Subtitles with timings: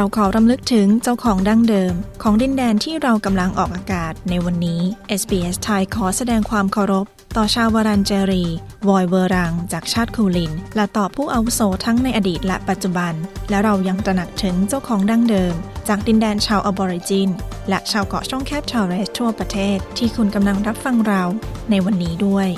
[0.00, 4.80] เราขอรำลึกถึงเจ้าของดั้งเดิม ของดินแดนที่เรากำลังออกอากาศในวันนี้
[5.20, 8.44] SBS ไทยขอแสดงความเคารพ ต่อชาววรันเจรี
[8.88, 13.12] วอยเวอรัง จากชาติคูลิน และต่อผู้อาวุโสทั้งในอดีตและปัจจุบัน
[13.50, 15.54] และเรายังตระหนักถึงเจ้าของดั้งเดิม
[15.88, 17.28] จากดินแดนชาวอบอริจิน
[17.68, 21.22] และชาวเกาะช่องแคบชาวเรสทั่วประเทศ ที่คุณกำลังรับฟังเรา
[21.70, 22.48] ในวันนี้ด้วย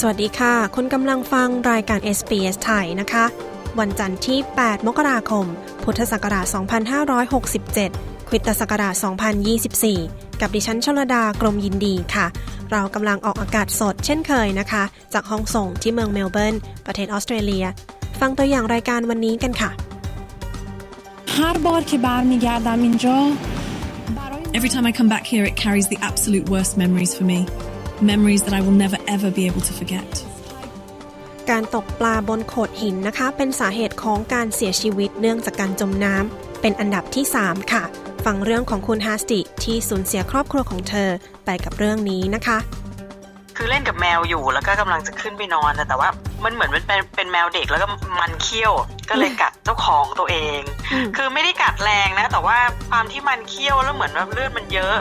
[0.00, 3.26] สวัสดีค่ะ คุณกำลังฟังรายการ SBS ไทยนะคะ
[3.79, 5.45] วันจันทร์ที่ 8 มกราคม
[5.83, 6.45] พุทธศักราช
[7.57, 8.95] 2567 คริสตศักราช
[9.67, 12.27] 2024 กับดิฉันชลดากรมยินดีค่ะ
[12.71, 17.65] เรากำลังออกอากาศสดเช่นเคยนะคะ จากห้องส่งที่เมืองเมลเบิร์น ประเทศออสเตรเลีย
[18.19, 19.71] ฟังตัวอย่างรายการวันนี้กันค่ะ
[21.37, 23.17] هر بار که برمیگردم اینجا
[24.57, 27.39] Every time I come back here, it carries the absolute worst memories for me.
[28.11, 30.28] Memories that I will never ever be able to forget.
[31.50, 37.82] การตกปลาบนโขดหินนะคะ เป็นสาเหตุของการเสียชีวิตเนื่องจากการจมน้ำเป็นอันดับที่ 3 ค่ะ
[38.24, 41.08] ฟังเรื่องของคุณฮาสติที่สูญเสียครอบครัวของเธอ
[41.44, 42.58] ไปกับเรื่องนี้นะคะ
[43.56, 46.08] คือเล่นกับแมวอยู่แล้วก็กำลังจะขึ้นไปนอนแต่ว่า
[46.44, 47.86] มันเหมือนมันเป็นเป็นแมวเด็กแล้วก็
[48.20, 48.72] มันเคี้ยว
[49.10, 50.60] ก็เลยกัดเจ้าของตัวเอง
[50.92, 52.58] อืมคือไม่ได้กัดแรงนะ แต่ว่า
[52.90, 54.96] ความที่มันเคี้ยวแล้วเหมือนว่าเลือดมันเยอะ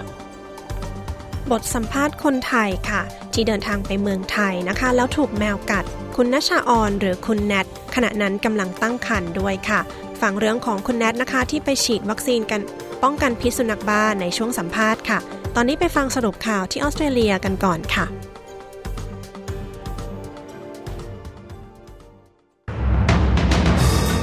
[1.52, 3.02] บทสัมภาษณ์คนไทยค่ะ
[3.34, 5.86] ที่เดินทางไปเมืองไทยนะคะ แล้วถูกแมวกัด
[6.22, 9.80] คุณนชาออนหรือคุณแนทขณะนั้นกำลังตั้งครรภ์ด้วยค่ะ
[10.22, 12.62] ฟังเรื่องของคุณแนทนะคะที่ไปฉีดวัคซีนกัน
[13.04, 15.20] ป้องกันพิษสุนัขบ้าในช่วงสัมภาษณ์ค่ะ
[15.56, 18.06] ตอนนี้ไปฟังสรุปข่าวที่ออสเตรเลียกันก่อนค่ะ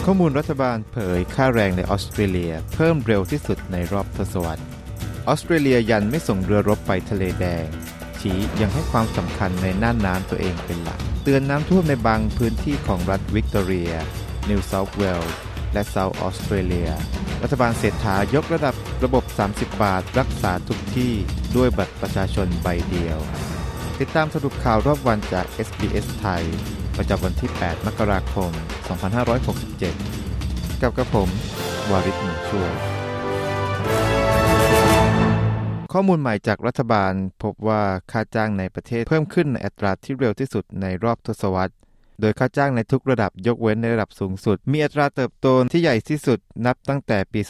[0.04, 4.64] ข้อมูลรัฐบาลเผยค่าแรงในออสเตรเลียเพิ่มเร็วที่สุดในรอบทศวรรษ
[5.28, 7.66] ออสเตรเลียยันไม่ส่งเรือรบไปทะเลแดง
[8.22, 13.92] ชี้ยังให้ความสำคัญในน่านน้ำตัวเองเป็นหลัก เตือนน้ำท่วมในบางพื้นที่ของรัฐวิกตอเรีย
[14.48, 15.36] นิวเซาท์เวลส์
[15.72, 16.90] และเซาท์ออสเตรเลีย
[17.42, 21.12] รัฐบาลเศรษฐายกระดับระบบ 30 บาทรักษาทุกที่
[21.56, 23.18] ด้วยบัตรประชาชนใบเดียว
[24.00, 26.44] ติดตามสรุปข่าวรอบวันจาก SBS ไทย
[26.96, 28.50] ประจำวันที่ 8 มกราคม
[29.86, 31.28] 2567 กับกระผม
[31.90, 32.95] วาริศหนุช่วย
[35.98, 37.12] ข้อมูลใหม่จากรัฐบาล
[37.42, 41.74] พบว่าค่าจ้างในประเทศเพิ่มขึ้นในอัตราที่เร็วที่สุดในรอบทศวรรษ
[42.20, 47.40] โดยค่าจ้างในทุกระดับยกเว้นในระดับสูงสุด มีอัตราเติบโตที่ใหญ่ที่สุดนับตั้งแต่ปี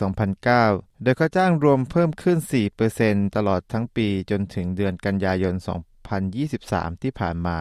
[0.46, 2.38] 2009 โดยค่าจ้างรวมเพิ่มขึ้น
[2.86, 5.54] 4%ตลอดทั้งปีจนถึงเดือนกันยายน
[6.28, 7.58] 2023 ที่ผ่านมา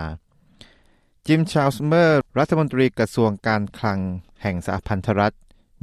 [1.25, 3.99] จิม ชาลส์เมอร์ รัฐมนตรีกระทรวงการคลัง
[4.41, 5.35] แห่งสหพันธรัฐ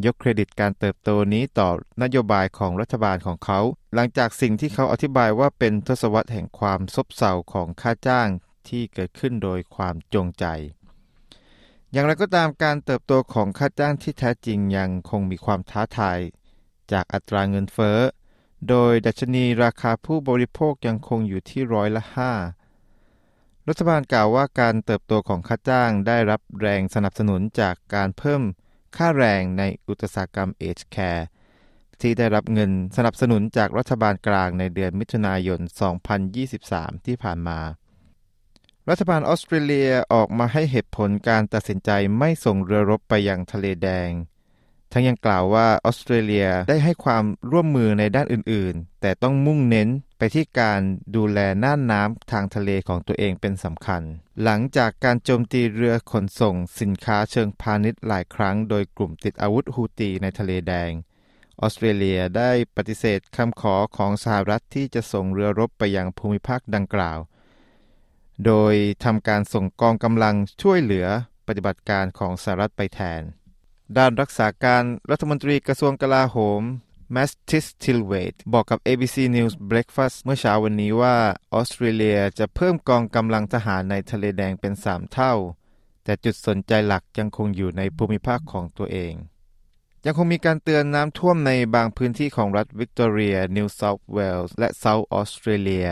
[0.04, 1.70] ยกเครดิตการเติบโตนี้ต่อ
[2.02, 3.60] นโยบายของรัฐบาลของเขา
[3.94, 8.28] หลังจากสิ่งที่เขาอธิบายว่าเป็นทศวรรษแห่งความซบเซาของค่าจ้าง
[8.68, 10.44] ที่เกิดขึ้นโดยความจงใจ
[11.92, 16.18] อย่างไรก็ตามการเติบโตของค่าจ้างที่แท้จริงยังคงมีความท้าทาย
[16.92, 17.98] จากอัตราเงินเฟ้อ
[18.68, 22.32] โดยดัชนีราคาผู้บริโภคยังคงอยู่ที่ร้อยละห้า
[23.68, 28.42] รัฐบาลกล่าวว่าการเติบโตของค่าจ้างได้รับแรงสนับสนุนจากการเพิ่ม
[28.96, 31.26] ค่าแรงในอุตสาหกรรมเอ e แคร์
[32.00, 35.60] ที่ได้รับเงินสนับสนุนจากรัฐบาลกลางในเดือนมิถุนายน
[36.32, 37.60] 2023 ที่ผ่านมา
[38.88, 44.10] รัฐบาลออสเตรเลียออกมาให้เหตุผลการตัดสินใจไม่ส่งเรือรบไปยังทะเลแดง
[44.92, 49.88] ทั้งยังกล่าวว่าออสเตรเลียได้ให้ความร่วมมือในด้านอื่น ๆ แต่ต้องมุ่งเน้น
[50.18, 50.80] ไปที่การ
[51.16, 54.02] ดูแลน่านน้ำทางทะเลของตัวเองเป็นสำคัญ
[54.42, 60.92] หลังจากการโจมตีเรือขนส่งสินค้าเชิงพาณิชย์หลายครั้ง โดยกลุ่มติดอาวุธฮูตีในทะเลแดง
[61.60, 67.18] ออสเตรเลียได้ปฏิเสธคำขอของสหรัฐที่จะส่งเรือรบไปยังภูมิภาคดังกล่าว
[68.46, 68.74] โดย
[69.04, 71.06] ทำการส่งกองกำลังช่วยเหลือ
[71.46, 73.22] ปฏิบัติการของสหรัฐไปแทน
[73.98, 76.62] ด้านรักษาการรัฐมนตรีกระทรวงกลาโหม
[77.12, 81.16] แมตต์ ทิสเซิลเวตบอกกับ ABC News Breakfast เมื่อเช้าวันนี้ว่า
[81.54, 85.34] ออสเตรเลียจะเพิ่มกองกำลังทหารในทะเลแดงเป็น 3 เท่า
[86.04, 89.14] แต่จุดสนใจหลักยังคงอยู่ในภูมิภาคของตัวเอง
[90.04, 95.88] ยังคงมีการเตือนน้ำท่วมในบางพื้นที่ของรัฐวิกตอเรีย นิวเซาท์เวลส์และเซาท์ออสเตรเลีย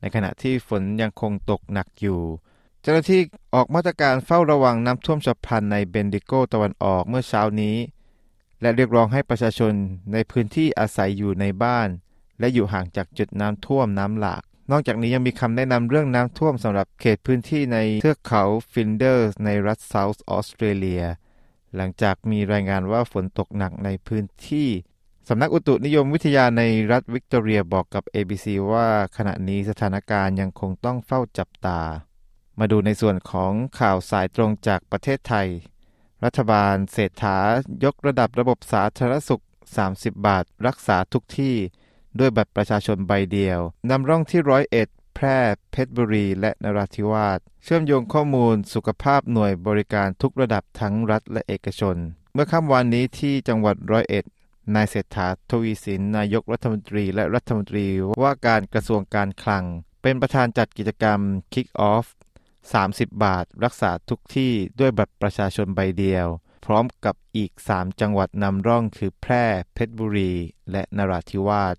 [0.00, 2.20] ในขณะที่ฝนยังคงตกหนักอยู่
[2.88, 3.22] เจ้าหน้าที่
[3.54, 7.76] ออกมาตรการเฝ้าระวังน้ำท่วมฉับพลันในเบนดิโกตะวันออกเมื่อเช้านี้
[8.60, 9.72] และเรียกร้องให้ประชาชน
[10.12, 11.88] ในพื้นที่อาศัยอยู่ในบ้าน
[12.38, 18.42] และอยู่ห่างจากจุดน้ำท่วมน้ำหลาก นอกจากนี้ยังมีคำแนะนำเรื่องน้ำท่วมสำหรับเขตพื้นที่ในเทือกเขา
[18.72, 21.04] ฟินเดอร์ในรัฐเซาท์ออสเตรเลีย
[21.76, 24.68] หลังจากมีรายงานว่าฝนตกหนักในพื้นที่
[25.28, 26.62] สำนักอุตุนิยมวิทยาใน
[26.92, 31.80] รัฐวิกตอเรียบอกกับ ABC ว่าขณะนี้สถานการณ์ยังคงต้องเฝ้าจับตา
[32.58, 35.48] มาดูในส่วนของข่าวสายตรงจากประเทศไทย
[36.24, 37.38] รัฐบาลเศรษฐา
[37.84, 39.42] ยกระดับระบบสาธารณสุข
[39.84, 41.56] 30 บาท รักษาทุกที่
[42.18, 43.60] ด้วยบัตรประชาชนใบเดียว
[43.90, 45.38] นำร่องที่ร้อยเอ็ดแพร่
[45.70, 51.96] เพชรบุรี และนราธิวาสเชื่อมโยงข้อมูลสุขภาพหน่วยบริการทุกระดับทั้งรัฐและเอกชน
[52.32, 54.24] เมื่อค่ำวันนี้ที่จังหวัดร้อยเอ็ด
[54.74, 57.86] นายเศรษฐาทวีสินนายกรัฐมนตรีและรัฐมนตรี
[58.22, 59.64] ว่าการกระทรวงการคลัง
[60.02, 61.20] เป็นประธานจัดกิจกรรม
[61.52, 62.06] Kick Off
[62.74, 66.26] 30 บาท รักษาทุกที่ด้วยบัตรประชาชนใบเดียว
[66.64, 70.32] พร้อมกับอีก 3 จังหวัดนำร่องคือแพร่เพชรบุรี
[70.70, 71.76] และนราธิวาส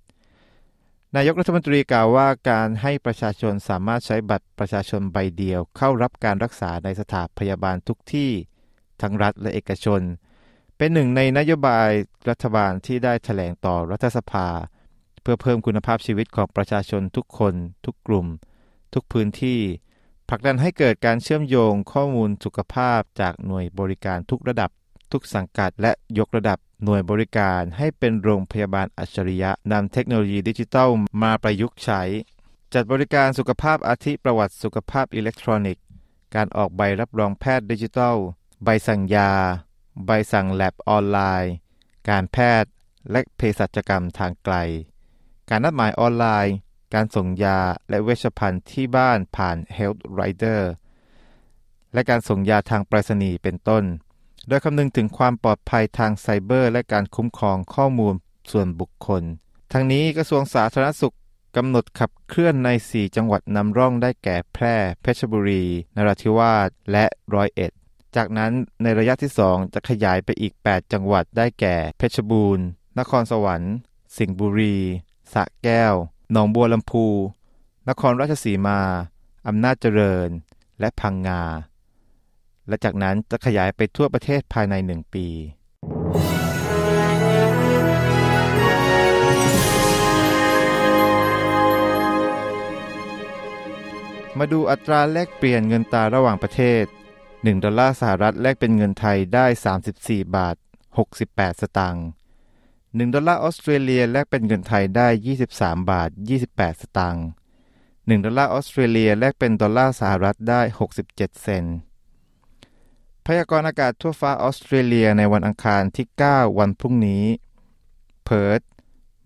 [1.16, 8.31] นายกรัฐมนตรีกล่าวว่าการให้ประชาชนสามารถใช้บัตรประชาชนใบเดียว เข้ารับการรักษาในสถานพยาบาลทุกที่
[9.01, 10.01] ทั้งรัฐและเอกชน
[10.78, 11.89] เป็นหนึ่งในนโยบาย
[12.30, 14.48] รัฐบาลที่ได้แถลงต่อรัฐสภา
[15.22, 17.54] เพื่อเพิ่มคุณภาพชีวิตของประชาชนทุกคน
[17.86, 18.28] ทุกกลุ่ม
[18.94, 19.60] ทุกพื้นที่
[20.29, 24.69] ผลักดันให้เกิดการเชื่อมโยงข้อมูลสุขภาพจากหน่วยบริการทุกระดับ
[25.12, 30.89] ทุกสังกัด และยกระดับหน่วยบริการให้เป็นโรงพยาบาลอัจฉริยะนำเทคโนโลยีดิจิทัล
[31.21, 32.01] มาประยุกต์ใช้
[32.74, 35.83] จัดบริการสุขภาพอาทิประวัติสุขภาพอิเล็กทรอนิกส์
[36.35, 38.15] การออกใบรับรองแพทย์ดิจิทัล
[38.63, 39.31] ใบสั่งยา
[40.06, 41.53] ใบสั่งแลบออนไลน์
[42.09, 42.71] การแพทย์
[43.12, 44.56] และเภสัชกรรมทางไกล
[45.50, 46.53] การนัดหมายออนไลน์
[46.94, 50.62] การส่งยาและเวชภัณฑ์ที่บ้านผ่าน Health Rider
[51.94, 53.84] และการส่งยาทางไปรษณีย์เป็นต้น
[54.48, 58.13] โดยคำนึงถึงความปลอดภัยทางไซเบอร์ และการคุ้มครองข้อมูล
[58.51, 59.24] ส่วนบุคคล
[59.74, 61.16] ทั้งนี้กระทรวงสาธารณสุข
[61.56, 65.63] กำหนดขับเคลื่อนใน 4 จังหวัดนำร่องได้แก่แพร่ เพชรบุรี
[65.95, 67.72] นราธิวาส และร้อยเอ็ด
[68.16, 68.51] จากนั้น
[68.84, 72.66] ในระยะที่ 2 จะขยายไปอีก 8 จังหวัดได้แก่ เพชรบูรณ์
[73.00, 73.75] นครสวรรค์
[74.18, 74.75] สิงห์บุรี
[75.34, 75.94] สระแก้ว
[76.31, 77.06] หนองบัวลำพู
[77.89, 78.79] นครราชสีมา
[79.47, 80.29] อำนาจเจริญ
[80.79, 81.44] และพังงา
[82.68, 85.27] และจากนั้นจะขยายไปทั่วประเทศภายในหนึ่งปี
[94.38, 96.83] มาดูอัตราแลกเปลี่ยนเงินตราระหว่างประเทศ
[97.24, 99.45] 1 ดอลลาร์สหรัฐแลกเป็นเงินไทยได้
[99.88, 100.56] 34 บาท
[101.07, 102.07] 68 สตางค์
[102.95, 105.07] 1 ดอลลาร์ออสเตรเลียแลกเป็นเงินไทยได้
[105.45, 106.10] 23 บาท
[106.45, 107.28] 28 สตางค์
[107.78, 110.62] 1ดอลลาร์ออสเตรเลียแลกเป็นดอลลาร์สหรัฐได้
[111.00, 111.78] 67 เซนต์
[113.25, 117.25] พยากรณ์อากาศทั่วฟ้าออสเตรเลียในวันอังคารที่ 9 วันพรุ่งนี้
[118.25, 118.62] เพิร์ธ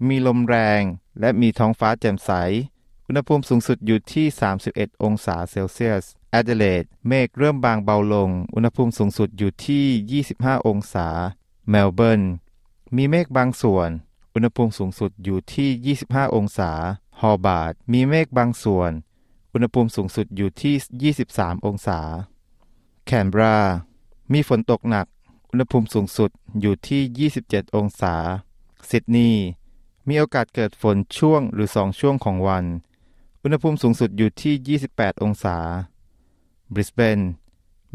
[0.08, 0.82] มีลมแรง
[1.20, 2.32] และมีท้องฟ้าแจ่มใส
[3.08, 4.26] อุณหภูมิสูงสุดอยู่ที่
[4.66, 11.08] 31 องศาเซลเซียสแอดิเลดเมฆเริ่มบางเบาลง อุณหภูมิสูงสุดอยู่ที่ 25 องศา
[11.70, 12.22] เมลเบิร์น
[12.96, 13.90] มีเมฆบางส่วน
[14.34, 16.72] อุณหภูมิสูงสุดอยู่ที่ 25 องศา
[17.20, 18.92] ฮอบาร์ต มีเมฆบางส่วน
[19.54, 22.00] อุณหภูมิสูงสุดอยู่ที่ 23 องศา
[23.06, 23.58] แคนเบรา
[24.34, 25.08] มีฝนตกหนัก
[25.52, 26.30] อุณหภูมิสูงสุด
[26.62, 28.16] อยู่ที่ 27 องศา
[28.90, 29.44] ซิดนีย์
[30.08, 32.66] มีโอกาสเกิดฝนช่วงหรือสองช่วงของวัน
[33.44, 35.58] อุณหภูมิสูงสุดอยู่ที่ 28 องศา
[36.74, 37.20] บริสเบน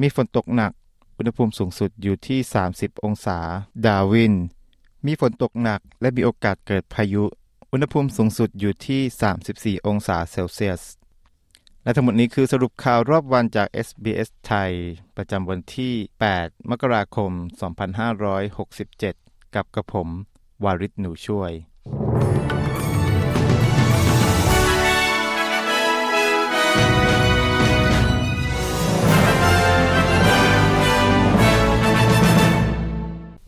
[0.00, 0.72] มีฝนตกหนัก
[1.18, 2.38] อุณหภูมิสูงสุดอยู่ที่
[2.72, 3.38] 30 องศา
[3.84, 4.34] ดาวิน
[5.06, 7.24] มีฝนตกหนักและมีโอกาสเกิดพายุ
[7.72, 9.00] อุณหภูมิสูงสุดอยู่ที่
[9.78, 10.82] 34 องศาเซลเซียส
[11.82, 14.72] และทั้งหมดนี้คือสรุปข่าวรอบวันจาก SBS ไทย
[15.16, 15.94] ประจำวันที่
[16.32, 17.30] 8 มกราคม
[18.58, 20.08] 2567 กับกระผม
[20.64, 21.52] วาริศหนูช่วย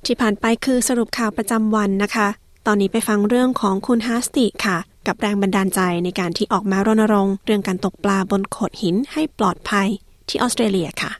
[0.09, 2.29] ที่ผ่านไปคือสรุปข่าวประจำวันนะคะ
[2.67, 9.89] ตอนนี้ไปฟังเรื่องของคุณฮาสติค่ะ กับแรงบันดาลใจในการที่ออกมารณรงค์เรื่องการตกปลาบนโขดหินให้ปลอดภัย
[10.29, 11.11] ที่ออสเตรเลียค่ะ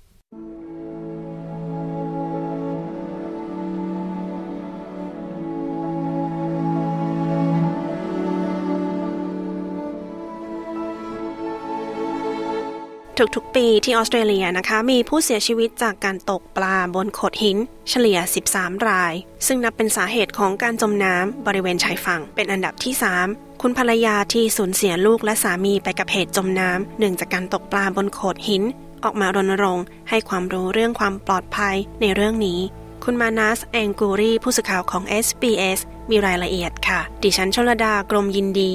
[13.37, 17.59] ทุกๆ ปีที่ออสเตรเลียนะคะ มีผู้เสียชีวิตจากการตกปลาบนโขดหิน
[17.89, 18.19] เฉลี่ย
[18.51, 19.15] 13 ราย
[19.47, 22.95] ซึ่งนับเป็นสาเหตุของการจมน้ำบริเวณชายฝั่ง เป็นอันดับที่
[23.29, 28.63] 3 คุณภรรยาที่สูญเสียลูกและสามีไปกับเหตุจมน้ำเนื่องจากการตกปลาบนโขดหิน
[29.05, 32.61] ออกมารณรงค์ ให้ความรู้เรื่องความปลอดภัยในเรื่องนี้
[33.05, 38.71] คุณมานัสแองกูรีผู้สื่อข่าวของ SBS มีรายละเอียดค่ะ ดิฉันชลดากรมยินดี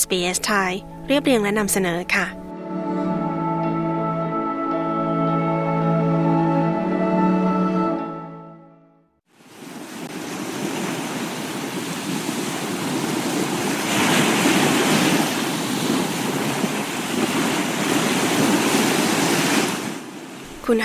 [0.00, 0.72] SBS ไทย
[1.08, 2.26] เรียบเรียงและนำเสนอค่ะ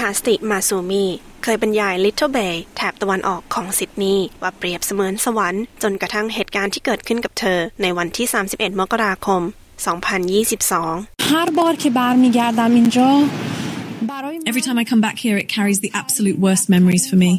[0.09, 1.05] าสติมาซูมี
[1.43, 9.41] เคยบรรยาย Little Bay แถบตะวันออกของซิดนีย์ว่าเปรียบเสมือนสวรรค์จนกระทั่งเหตุการณ์ที่เกิดขึ้นกับเธอ ในวันที่ 31 มกราคม
[9.77, 13.11] 2022 Her bar ke barmigardam inja
[14.49, 17.31] Every time I come back here it carries the absolute worst memories for me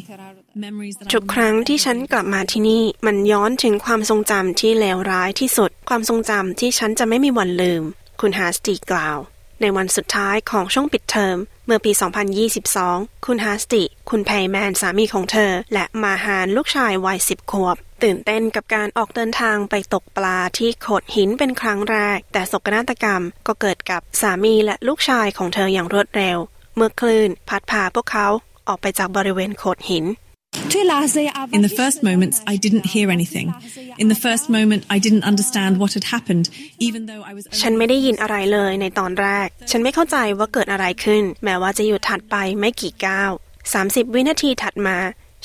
[1.13, 7.83] ทุกครั้งที่ฉันกลับมาที่นี่ มันย้อนถึงความทรงจำที่เลวร้ายที่สุด ความทรงจำที่ฉันจะไม่มีวันลืม
[8.21, 9.17] คุณฮาสตีกล่าว
[9.61, 11.91] ในวันสุดท้ายของช่วงปิดเทอม เมื่อปี
[12.57, 26.37] 2022 คุณฮาสติ คุณไพแมนสามีของเธอ และมาฮานลูกชายวัย 10 ขวบ ตื่นเต้นกับการออกเดินทางไปตกปลาที่โขดหินเป็นครั้งแรก แต่ศกนาฏกรรมก็เกิดกับสามีและลูกชายของเธออย่างรวดเร็ว
[26.75, 28.27] เมื่อคลื่นพัดพาพวกเขา
[28.67, 30.05] ออกไปจากบริเวณโขดหิน
[30.71, 33.47] In the first moments, I didn't hear anything.
[33.97, 36.45] In the first moment, I didn't understand what had happened,
[36.87, 37.43] even though I was.
[37.61, 43.31] ฉันไม่ได้ยินอะไรเลยในตอนแรก ฉันไม่เข้าใจว่าเกิดอะไรขึ้น แม้ว่าจะอยู่ถัดไปไม่กี่ก้าว
[43.73, 44.97] 30 วินาทีถัดมา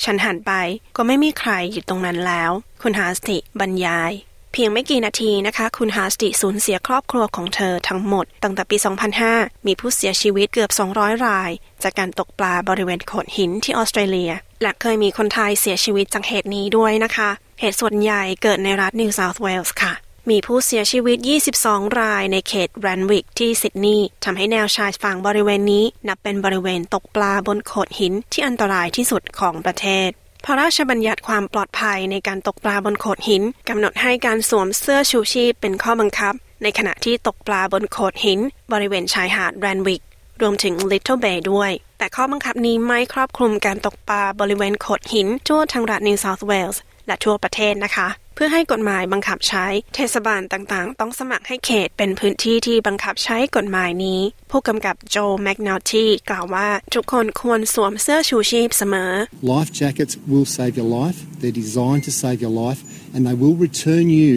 [0.03, 0.51] ฉันหันไป
[0.95, 2.51] ก็ไม่มีใครอยู่ตรงนั้นแล้ว
[2.81, 8.77] คุณฮาสติบรรยายเพียงไม่กี่นาทีนะคะ คุณฮาสติสูญเสียครอบครัวของเธอทั้งหมด ตั้งแต่ปี
[9.21, 11.51] 2005 มีผู้เสียชีวิตเกือบ 200 ราย
[11.83, 14.31] จากการตกปลาบริเวณโขดหินที่ออสเตรเลีย
[14.61, 19.93] และเคยมีคนไทยเสียชีวิตจากเหตุนี้ด้วยนะคะ เหตุส่วนใหญ่เกิดในรัฐนิวเซาท์เวลส์ค่ะ
[20.29, 21.17] มีผู้เสียชีวิต
[21.57, 30.11] 22 รายในเขตแรนวิกที่ซิดนีย์ทำให้แนวชายฝั่งบริเวณนี้ นับเป็นบริเวณตกปลาบนโขดหินที่อันตรายที่สุดของประเทศ
[30.47, 36.33] พระราชบัญญัติความปลอดภัยในการตกปลาบนโขดหินกำหนดให้การสวมเสื้อชูชีพเป็นข้อบังคับ
[36.63, 38.39] ในขณะที่ตกปลาบนโขดหิน
[38.71, 40.01] บริเวณชายหาดแรนวิก
[40.41, 54.19] รวมถึงลิตเทิลเบย์ด้วย แต่ข้อบังคับนี้ไม่ครอบคลุมการตกปลาบริเวณโขดหินทั่วทั้งรัฐนิวเซาท์เวลส์ และทั่วประเทศนะคะ เพื่อให้กฎหมายบังคับใช้เทศบาลต่างๆ ต้องสมัครให้เขตเป็นพื้นที่ที่บังคับใช้กฎหมายนี้
[54.51, 59.11] ผู้กำกับโจแมกนัลตีกล่าวว่าทุกคนควรสวมเสื้อชูชีพเสมอ
[59.55, 61.17] Life jackets will save your life.
[61.39, 62.81] They're designed to save your life,
[63.13, 64.33] and they will return you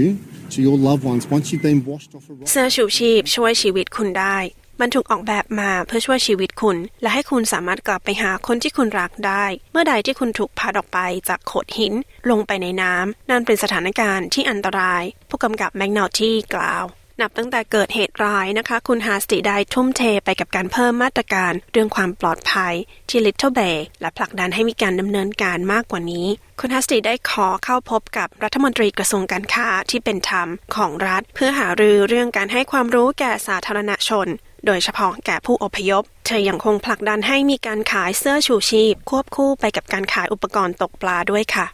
[0.54, 2.48] to your loved ones once you've been washed off a rock.
[2.50, 4.38] เสื้อชูชีพช่วยชีวิตคุณได้
[4.80, 11.94] มันถูกออกแบบมาเพื่อช่วยชีวิตคุณ และให้คุณสามารถกลับไปหาคนที่คุณรักได้ เมื่อใดที่คุณถูกพัดออกไปจากโขดหิน
[12.30, 16.84] ลงไปในน้ำนั่นเป็นสถานการณ์ที่อันตราย ผู้กำกับแมกนาที่กล่าว
[17.22, 22.74] นับตั้งแต่เกิดเหตุร้ายนะคะ คุณฮาสติได้ทุ่มเทไปกับการเพิ่มมาตรการเรื่องความปลอดภัย
[23.08, 26.26] ที่ Little Bay และผลักดันให้มีการดำเนินการมากกว่านี้
[26.60, 34.28] คุณฮาสติได้ขอเข้าพบกับรัฐมนตรีกระทรวงการค้าที่เป็นธรรมของรัฐ เพื่อหารือเรื่องการให้ความรู้แก่สาธารณชน
[34.66, 41.66] โดยเฉพาะแก่ผู้อพยพ เธอยังคงผลักดันให้มีการขายเสื้อชูชีพ ควบคู่ไปกับการขายอุปกรณ์ตกปลาด้วยค่ะ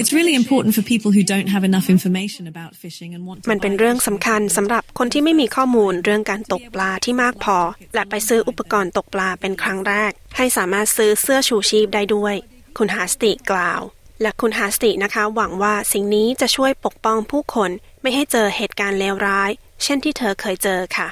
[0.00, 7.58] It's really important for people who don't have enough information about fishing and want มันเป็นเรื่องสำคัญสำหรับคนที่ไม่มีข้อมูลเรื่องการตกปลาที่มากพอ
[7.94, 12.34] และไปซื้ออุปกรณ์ตกปลาเป็นครั้งแรก ให้สามารถซื้อเสื้อชูชีพได้ด้วย
[12.78, 13.80] คุณฮาสติกล่าว
[14.22, 17.70] และคุณฮาสตินะคะ หวังว่าสิ่งนี้จะช่วยปกป้องผู้คน
[18.02, 19.50] ไม่ให้เจอเหตุการณ์เลวร้าย
[19.82, 21.08] เช่นที่เธอเคยเจอค่ะ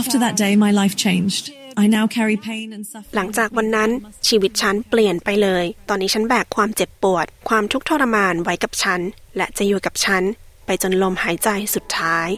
[0.00, 1.44] After that day my life changed
[1.82, 3.90] I now carry pain and suffering หลังจากวันนั้น
[4.28, 9.00] ชีวิตฉันเปลี่ยนไปเลย ตอนนี้ฉันแบกความเจ็บปวด ความทุกข์ทรมานไว้กับฉัน
[9.36, 10.22] และจะอยู่กับฉัน
[10.66, 12.28] ไปจนลมหายใจสุดท้าย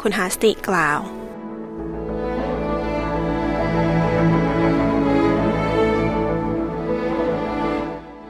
[0.00, 1.00] คุณฮาสติกล่าว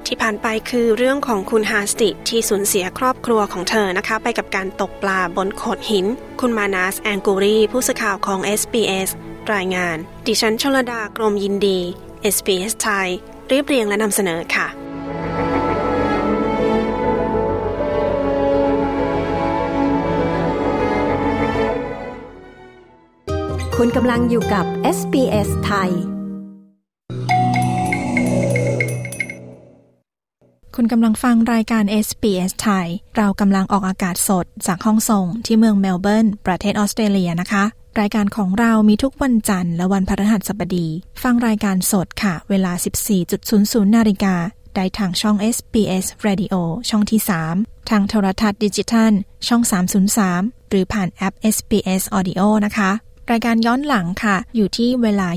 [0.06, 6.06] ที่ผ่านไปคือเรื่องของคุณฮาสติที่สูญเสียครอบครัวของเธอนะคะ ไปกับการตกปลาบนโขดหิน
[6.40, 9.10] คุณมานาสแองกูรีผู้สื่อข่าวของ SBS
[9.54, 9.96] รายงาน
[10.26, 11.78] ดิฉันชลดากรมยินดี
[12.34, 13.08] SBS ไทย
[13.48, 14.66] เรียบเรียงและนำเสนอค่ะ
[23.76, 24.64] คุณกำลังอยู่กับ
[24.98, 25.92] SBS ไทย
[30.80, 37.64] คุณกำลังฟังรายการ SBS ไทย เรากำลังออกอากาศสดจากห้องส่งที่เมืองเมลเบิร์น ประเทศออสเตรเลียนะคะ
[38.00, 40.88] รายการของเรามีทุกวันจันทร์และวันพฤหัสบดี
[41.22, 42.72] ฟังรายการสดค่ะ เวลา
[43.34, 44.34] 14.00 นาฬิกา
[44.74, 46.54] ได้ทางช่อง SBS Radio
[46.88, 47.20] ช่องที่
[47.54, 49.12] 3 ทางโทรทัศน์ดิจิทัล
[49.48, 49.62] ช่อง
[50.16, 52.90] 303 หรือผ่านแอป SBS Audio นะคะ
[53.32, 55.28] รายการย้อนหลังค่ะ อยู่ที่เวลา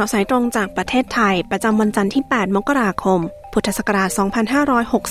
[0.00, 3.20] ข่าวสายตรงจากประเทศไทย ประจำวันจันทร์ที่ 8 มกราคม
[3.52, 4.10] พุทธศักราช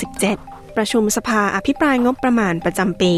[0.07, 3.13] 2567 ประชุมสภาอภิปรายงบประมาณประจำปี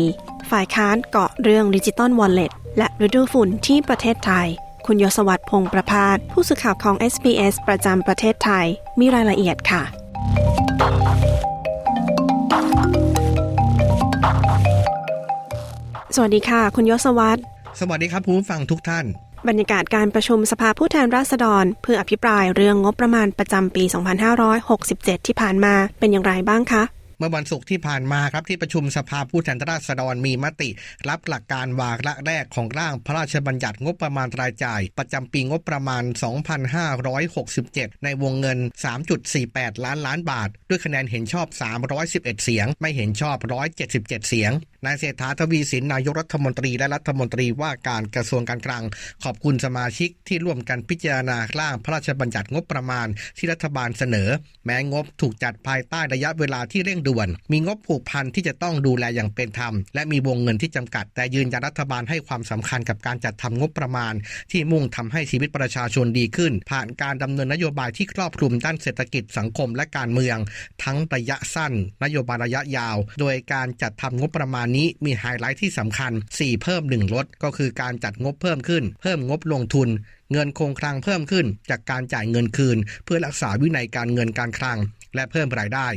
[0.49, 4.47] ฝ่ายค้านเกาะเรื่องดิจิตอลวอลเล็ตและฤดูฝุ่นที่ประเทศไทย
[4.85, 8.65] คุณยศวัตรพงประพาสผู้สื่อข่าวของ SBS ประจำประเทศไทย
[8.99, 9.83] มีรายละเอียดค่ะ
[16.15, 17.41] สวัสดีค่ะ คุณยศวัตร
[17.79, 19.07] สวัสดีครับผู้ฟังทุกท่าน
[19.47, 23.83] บรรยากาศการประชุมสภาผู้แทนราษฎร เพื่ออภิปรายเรื่องงบประมาณประจำปี
[24.55, 26.83] 2567 ที่ผ่านมาเป็นอย่างไรบ้างคะ
[27.19, 30.69] เมื่อวันศุกร์ที่ผ่านมาครับที่ประชุมสภาผู้แทนราษฎรมีมติ
[31.09, 36.03] รับหลักการวาระแรกของร่างพระราชบัญญัติงบประมาณรายจ่าย ประจำปีงบประมาณ
[37.23, 38.59] 2567 ในวงเงิน
[39.21, 41.47] 3.48 ล้านล้านบาท ด้วยคะแนนเห็นชอบ
[41.95, 43.37] 311 เสียง ไม่เห็นชอบ
[43.77, 44.51] 177 เสียง
[44.87, 48.83] นายเศรษฐาทวีสินนายกรัฐมนตรีและรัฐมนตรีว่าการกระทรวงการคลัง
[49.23, 53.07] ขอบคุณสมาชิกที่ร่วมกันพิจารณาร่างพระราชบัญญัติงบประมาณ
[53.37, 54.29] ที่รัฐบาลเสนอ
[54.65, 64.13] แม้งบถูกจัดภายใต้ระยะเวลาที่เร่งด่วน มีงบผูกพันที่จะต้องดูแลอย่างเป็นธรรม และมีวงเงินที่จำกัด แต่ยืนยันรัฐบาลให้ความสำคัญกับการจัดทำงบประมาณ
[64.51, 70.37] ที่มุ่งทำให้ชีวิตประชาชนดีขึ้น ผ่านการดำเนินนโยบายที่ครอบคลุมด้านเศรษฐกิจสังคมและการเมือง
[70.83, 79.89] ทั้งระยะสั้น นโยบายระยะยาว โดยการจัดทำงบประมาณนี้มีไฮไลท์ที่สำคัญ 4 เพิ่ม 1 ลด ก็คือการจัดงบเพิ่มขึ้น เพิ่มงบลงทุน
[80.31, 84.77] เงินคงคลังเพิ่มขึ้นจากการจ่ายเงินคืน เพื่อรักษาวินัยการเงินการคลัง
[85.15, 85.87] และเพิ่มรายได้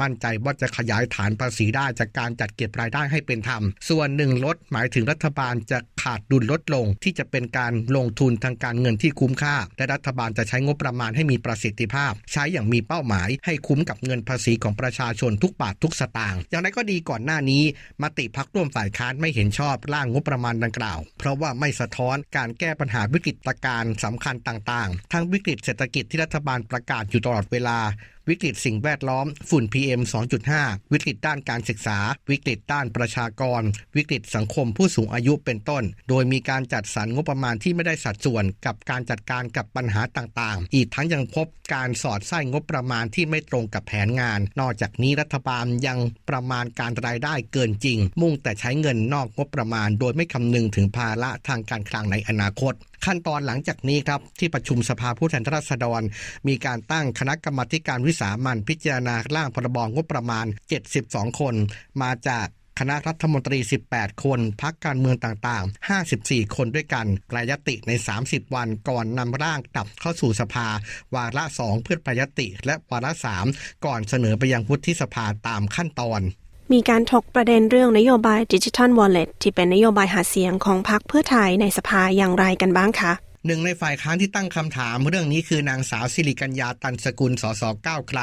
[0.00, 17.62] มั่นใจว่าจะขยายฐานภาษีได้จากการจัดเก็บรายได้ให้เป็นธรรม ส่วนหนึ่งลดหมายถึงรัฐบาลจะขาดดุลลดลง ที่จะเป็นการลงทุนทางการเงินที่คุ้มค่า และรัฐบาลจะใช้งบประมาณให้มีประสิทธิภาพ ใช้อย่างมีเป้าหมาย ให้คุ้มกับเงินภาษีของประชาชนทุกบาททุกสตางค์อย่างไรก็ดีก่อนหน้านี้
[18.02, 27.78] มติพักร่วมฝ่ายค้านไม่เห็นชอบร่างงบประมาณดังกล่าว เพราะว่าไม่สะท้อนการแก้ปัญหาวิกฤตการณ์สำคัญต่างๆ ทั้งวิกฤตเศรษฐกิจที่รัฐบาลประกาศอยู่ตลอดเวลา
[28.28, 30.00] วิกฤตสิ่งแวดล้อม ฝุ่น PM
[30.46, 31.98] 2.5 วิกฤตด้านการศึกษา
[32.30, 33.62] วิกฤตด้านประชากร
[33.96, 45.98] วิกฤตสังคมผู้สูงอายุเป็นต้น โดยมีการจัดสรรงบประมาณที่ไม่ได้สัดส่วนกับการจัดการกับปัญหาต่างๆ อีกทั้งยังพบการสอดไส้งบประมาณที่ไม่ตรงกับแผนงาน นอกจากนี้รัฐบาลยัง
[46.30, 56.02] ประมาณการรายได้เกินจริง มุ่งแต่ใช้เงินนอกงบประมาณ โดยไม่คำนึงถึงภาระทางการคลังในอนาคตขั้นตอนหลังจากนี้ครับที่ประชุมสภาผู้แทนราษฎร
[56.48, 60.46] มีการตั้งคณะกรรมการวิสามันพิจารณาร่างพรบงบประมาณ
[60.92, 61.54] 72 คน
[62.02, 62.46] มาจาก
[62.78, 63.58] คณะรัฐมนตรี
[63.90, 70.68] 18 คน พักการเมืองต่างๆ 54 คนด้วยกันแปลยติใน 30 วันก่อนนำร่างกลับเข้าสู่สภา
[71.14, 73.12] วาระ 2 เพื่อแปลยติ และวาระ
[73.48, 76.20] 3 ก่อนเสนอไปยังวุฒิสภาตามขั้นตอน
[76.72, 83.12] มีการถกประเด็นเรื่องนโยบายดิจิทัลวอลเล็ตที่เป็นนโยบายหาเสียงของพรรคเพื่อไทยในสภาอย่างไรกันบ้างคะ
[83.46, 88.20] หนึ่งในฝ่ายค้านที่ตั้งคำถามเรื่องนี้คือนางสาวศิริกัญญาตันสกุลสส.ก้าวไกล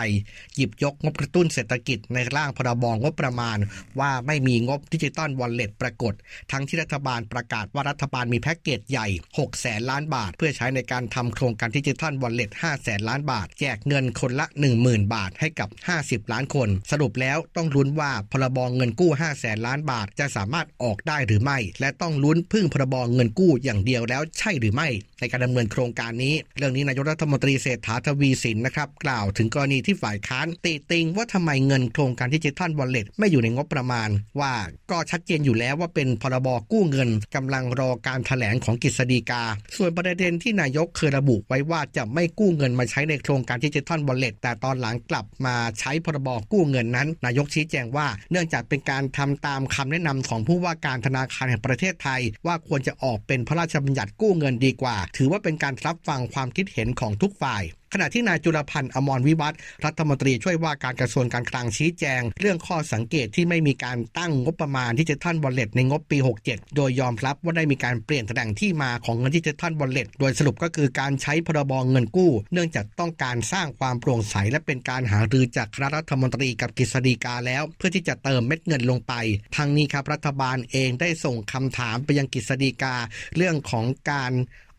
[0.56, 3.58] หยิบยกงบกระตุ้นเศรษฐกิจในร่างพรบงบประมาณ
[4.00, 6.14] ว่าไม่มีงบดิจิตอลวอลเล็ตปรากฏ
[6.52, 9.08] ทั้งที่รัฐบาลประกาศว่ารัฐบาลมีแพ็กเกจใหญ่
[9.38, 14.46] 6 แสนล้านบาท เพื่อใช้ในการทำโครงการดิจิตอลวอลเล็ต5แสนล้านบาท แจกเงินคนละ
[14.82, 15.70] 10,000 บาทให้กับ
[16.02, 24.90] 50 ล้านคน สรุปแล้วต้องลุ้นว่าพรบเงินกู้5แสนล้านบาทจะสามารถออกได้หรือไม่ และต้องลุ้นพึ่งพรบเงินกู้อย่างเดียวแล้วใช่หรือไม่
[25.22, 34.54] ในการดำเนินโครงการนี้ เรื่องนี้นายกรัฐมนตรีเศรษฐาทวีสินนะครับกล่าวถึงกรณีที่ฝ่ายค้านตีติงว่าทำไมเงินโครงการดิจิทัลวอลเล็ตไม่อยู่ในงบประมาณ ว่า
[34.92, 39.44] ก็ชัดเจนอยู่แล้วว่าเป็นพรบกู้เงินกำลังรอการถแถลงของกฤษฎีกา
[39.78, 59.54] ส่วนประเด็นที่นายกเคยระบุไว้ว่าจะไม่กู้เงินมาใช้ในโครงการดิจิทัลวอลเล็ตแต่ตอนหลังกลับมาใช้พรบกู้เงินนั้น นายกชี้แจงว่า เนื่องจากเป็นการทำตามคำแนะนำของผู้ว่าการธนาคารแห่งประเทศไทย ว่าควรจะออกเป็นพระราชบัญญัติกู้เงินดีกว่าถือว่าเป็นการรับฟังความคิดเห็นของทุกฝ่ายขณะที่นายจุลพันธ์อมรวิวัฒน์
[59.86, 79.14] รัฐมนตรีช่วยว่าการกระทรวงการคลังชี้แจง เรื่องข้อสังเกตที่ไม่มีการตั้งงบประมาณดิจิทัลวอลเลตในงบปี 67 โดยยอมรับว่าได้มีการเปลี่ยนแหล่งที่มาของเงินดิจิทัลวอลเลตโดยสรุปก็คือการใช้พรบเงินกู้ เนื่องจากต้องการสร้างความโปร่งใสและเป็นการหารือจากคณะรัฐมนตรีกับกฤษฎีกาแล้ว เพื่อที่จะเติมเม็ดเงินลงไป
[79.58, 82.96] ทั้งนี้ครับรัฐบาลเองได้ส่งคำถามไปยังกฤษฎีกา
[83.38, 84.34] เรื่องของการ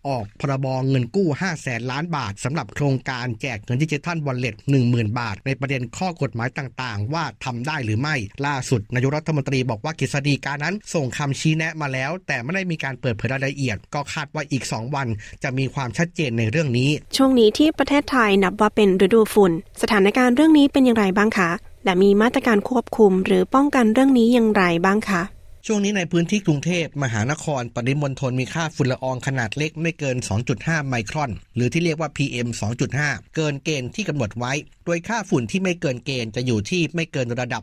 [0.09, 4.55] ออกพรบเงินกู้5แสนล้านบาทสำหรับโครงการแจกเงินดิจิทัลวอลเล็ต
[4.87, 15.09] 10,000 บาท ในประเด็นข้อกฎหมายต่างๆ ว่าทำได้หรือไม่ล่าสุดนายกรัฐมนตรีบอกว่ากฤษฎีกานั้น ส่งคำชี้แนะมาแล้ว แต่ไม่ได้มีการเปิดเผยรายละเอียด ก็คาดว่าอีก 2 วัน
[15.43, 21.51] จะมีความชัดเจนในเรื่องนี้ ช่วงนี้ที่ประเทศไทยนับว่าเป็นฤดูฝุ่น สถานการณ์เรื่องนี้เป็นอย่างไรบ้างคะ
[21.85, 25.23] และมีมาตรการควบคุมหรือป้องกันเรื่องนี้อย่างไรบ้างคะ
[25.67, 30.17] ช่วงนี้ในพื้นที่กรุงเทพมหานคร ปริมณฑลมีค่าฝุ่นละอองขนาดเล็กไม่เกิน
[30.53, 32.49] 2.5 ไมครอน หรือที่เรียกว่า PM
[32.93, 34.53] 2.5 เกินเกณฑ์ที่กำหนดไว้
[34.85, 37.63] โดยค่าฝุ่นที่ไม่เกินเกณฑ์จะอยู่ที่ไม่เกินระดับ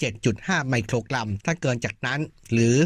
[0.00, 2.20] 37.5 ไมโครกรัม ถ้าเกินจากนั้น
[2.52, 2.76] หรือ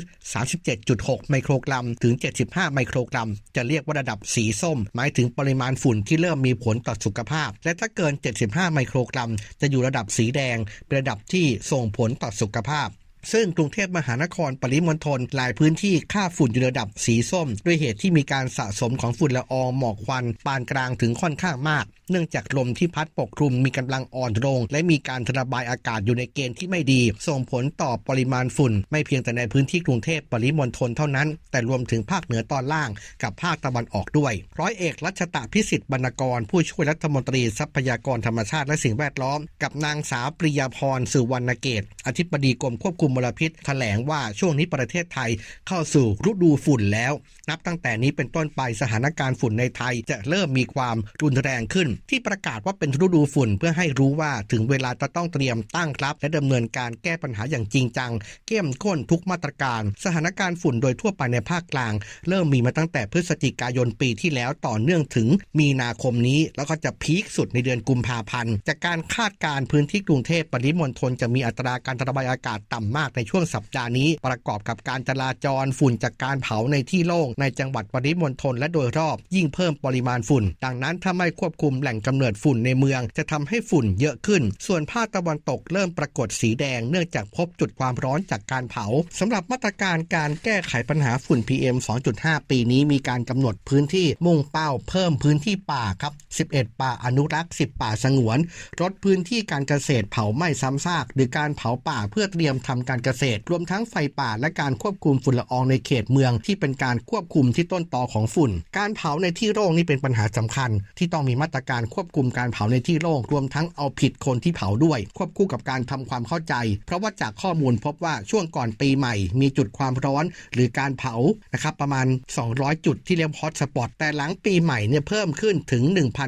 [0.61, 8.13] 37.6 ไมโครกรัม ถึง 75 ไมโครกรัม จะเรียกว่าระดับสีส้ม หมายถึงปริมาณฝุ่นที่เริ่มมีผลต่อสุขภาพ และถ้าเกิน
[8.45, 9.31] 75 ไมโครกรัม
[9.61, 10.57] จะอยู่ระดับสีแดง
[10.87, 12.91] เป็นระดับที่ส่งผลต่อสุขภาพ
[13.33, 32.91] ซึ่งกรุงเทพมหานครปริมณฑลหลายพื้นที่ค่าฝุ่นอยู่ระดับสีส้ม ด้วยเหตุที่มีการสะสมของฝุ่นละอองหมอกควัน ปานกลางถึงค่อนข้างมาก เนื่องจากลมที่พัดปกคลุมมีกำลังอ่อนลง และมีการระบายอากาศอยู่ในเกณฑ์ที่ไม่ดี ส่งผลต่อปริมาณฝุ่น ไม่เพียงแต่ในพื้นที่กรุงเทพปริมณฑลเท่านั้น แต่รวมถึงภาคเหนือตอนล่าง
[33.23, 45.31] กับภาคตะวันออกด้วย ร้อยเอกรัชตะพิสิทธิ์บรรณกร ผู้ช่วยรัฐมนตรีทรัพยากรธรรมชาติและสิ่งแวดล้อม กับนางสาวปริยาพรสุวรรณเกตอธิบดีกรมควบคุมมลพิษแถลงว่าช่วงนี้ประเทศไทย
[45.69, 47.13] เข้าสู่ฤดูฝุ่นแล้ว
[47.51, 58.13] นับตั้งแต่นี้เป็นต้นไปสถานการณ์ฝุ่นในไทยจะเริ่มมีความรุนแรงขึ้น ที่ประกาศว่าเป็นฤดูฝุ่นเพื่อให้รู้ว่าถึงเวลาจะต้องเตรียมตั้งรับ และดำเนินการแก้ปัญหาอย่างจริงจัง
[58.47, 61.93] เข้มข้นทุกมาตรการ สถานการณ์ฝุ่นโดยทั่วไปในภาคกลาง
[62.29, 88.87] เริ่มมีมาตั้งแต่พฤศจิกายนปีที่แล้วต่อเนื่องถึงมีนาคมนี้ แล้วก็จะพีคสุดในเดือนกุมภาพันธ์จากการคาดการพื้นที่กรุงเทพปริมณฑลจะมีอัตราการระบายอากาศต่ำมากในช่วงสัปดาห์นี้ ประกอบกับการจราจรฝุ่นจากการเผาในที่โล่งในจังหวัดปริมณฑลและโดยรอบ ยิ่งเพิ่มปริมาณฝุ่น ดังนั้นถ้าไม่ควบคุมแหล่งกำเนิดฝุ่นในเมือง จะทำให้ฝุ่นเยอะขึ้น ส่วนภาคตะวันตกเริ่มปรากฏสีแดง เนื่องจากพบจุดความร้อนจากการเผา
[89.19, 91.77] สำหรับมาตรการการแก้ไขปัญหาฝุ่น PM
[92.13, 96.13] 2.5 ปีนี้มีการกำหนดพื้นที่มุ่งเป้าเพิ่มพื้นที่ป่าครับ
[96.49, 98.39] 11 ป่าอนุรักษ์ 10 ป่าสงวน
[98.81, 116.55] ลดพื้นที่การเกษตรเผาไหม้ซ้ำซาก หรือการเผาป่าเพื่อเตรียมทำการการเกษตร รวมทั้งไฟป่าและการควบคุมฝุ่นละอองในเขตเมือง ที่เป็นการควบคุมที่ต้นตอของฝุ่น การเผาในที่โล่งนี่เป็นปัญหาสำคัญ ที่ต้องมีมาตรการควบคุมการเผาในที่โล่งรวมทั้งเอาผิดคนที่เผาด้วย ควบคู่กับการทำความเข้าใจ
[116.87, 121.15] เพราะว่าจากข้อมูลพบว่าช่วงก่อนปีใหม่ มีจุดความร้อน หรือการเผา
[121.55, 122.07] นะครับประมาณ
[122.47, 125.83] 200 จุดที่เรียกฮอตสปอตแต่หลังปีใหม่เนี่ยเพิ่มขึ้นถึง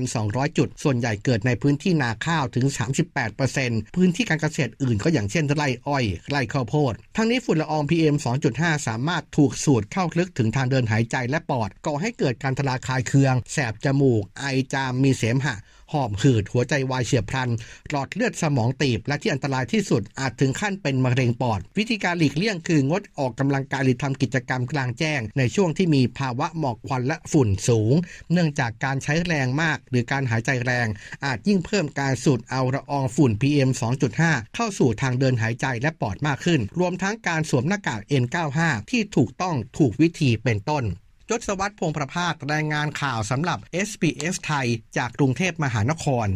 [0.07, 2.67] 1,200 จุด ส่วนใหญ่เกิดในพื้นที่นาข้าวถึง
[3.31, 8.17] 38%พื้นที่การเกษตรอื่นก็อย่างเช่นไร่อ้อยไร่ข้าวโพด ทั้งนี้ฝุ่นละออง PM
[8.51, 15.57] 2.5 สามารถถูกสูดเข้าลึกถึงทางเดินหายใจและปอด ก่อให้เกิดการทลาคายเคือง แสบจมูก ไอจามมีเสมหะ
[15.93, 17.51] หอบหืดหัวใจวายเฉียบพลัน
[17.91, 27.95] หลอดเลือดสมองตีบ และที่อันตรายที่สุดอาจถึงขั้นเป็นมะเร็งปอด วิธีการหลีกเลี่ยงคืองดออกกำลังกายหรือทำกิจกรรมกลางแจ้ง ในช่วงที่มีภาวะหมอกควันและฝุ่นสูง
[28.33, 30.87] เนื่องจากการใช้แรงมาก หรือการหายใจแรง
[31.25, 33.71] อาจยิ่งเพิ่มการสูดเอาละอองฝุ่น PM
[34.13, 40.85] 2.5 เข้าสู่ทางเดินหายใจและปอดมากขึ้น รวมทั้งการสวมหน้ากาก N95 ที่ถูกต้องถูกวิธีเป็นต้น
[41.31, 46.29] ยศวัตรพงประภาสรายงานข่าวสำหรับ SBS ไทย จากกรุงเทพมหานคร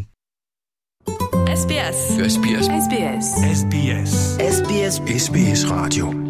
[1.61, 1.99] SBS
[2.33, 3.27] SBS SBS
[3.59, 4.13] SBS
[4.57, 6.22] SBS SBS Radio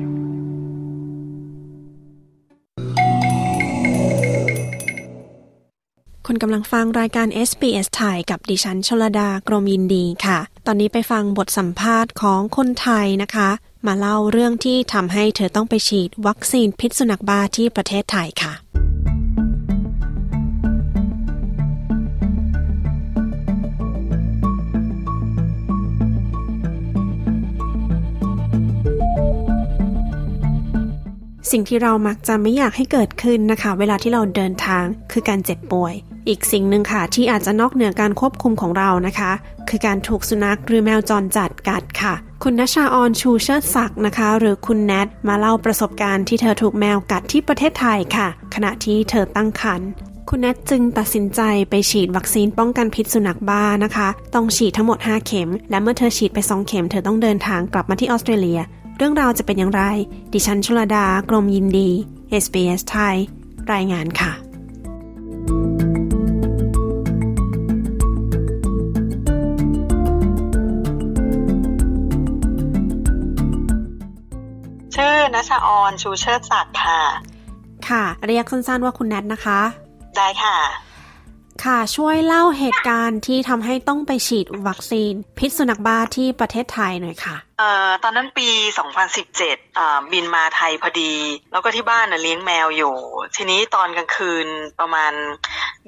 [6.27, 13.49] คนกำลังฟังรายการ SBS ไทยกับดิฉันชลดากรมยินดีค่ะ ตอนนี้ไปฟังบทสัมภาษณ์ของคนไทยนะคะ
[13.87, 18.53] มาเล่าเรื่องที่ทำให้เธอต้องไปฉีดวัคซีนพิษสุนัขบ้าที่ประเทศไทยค่ะ
[31.51, 35.95] สิ่งที่เรามักจะไม่อยากให้เกิดขึ้นนะคะ เวลาที่เราเดินทางคือการเจ็บป่วย
[36.29, 39.33] อีกสิ่งหนึ่งค่ะที่อาจจะนอกเหนือการควบคุมของเรานะคะ
[39.69, 49.89] คือการถูกสุนัขหรือแมวจรจัดกัดค่ะ คุณนชาออนชูเชิดศักดิ์นะคะ หรือคุณแนทมาเล่าประสบการณ์ที่เธอถูกแมวกัดที่ประเทศไทยค่ะ ขณะที่เธอตั้งครรภ์
[50.29, 58.61] คุณแนทจึงตัดสินใจไปฉีดวัคซีนป้องกันพิษสุนัขบ้านะคะ ต้องฉีดทั้งหมด 5 เข็ม และเมื่อเธอฉีดไป 2 เข็มเธอต้องเดินทางกลับมาที่ออสเตรเลีย
[58.97, 59.83] เรื่องราวจะเป็นอย่างไร
[60.33, 61.89] ดิฉันชลดากรมยินดี
[62.43, 63.17] SBS ไทย
[63.73, 64.33] รายงานค่ะ
[74.95, 77.01] ชื่อนัชออนชูเชิดศักดิ์ค่ะ
[77.89, 79.61] ค่ะ เรียกสั้นๆว่าคุณแนทนะคะ
[80.17, 80.59] ได้ค่ะ
[81.65, 88.49] ค่ะช่วยเล่าเหตุการณ์ที่ทำให้ต้องไปฉีดวัคซีน พิษสุนัขบ้าที่ประเทศไทยหน่อยค่ะเอ่อตอนนั้นปี
[89.15, 91.13] 2017อ่าบินมาไทยพอดี
[91.53, 92.95] แล้วก็ที่บ้านน่ะเลี้ยงแมวอยู่
[93.37, 94.47] ทีนี้ตอนกลางคืน
[94.81, 95.13] ประมาณ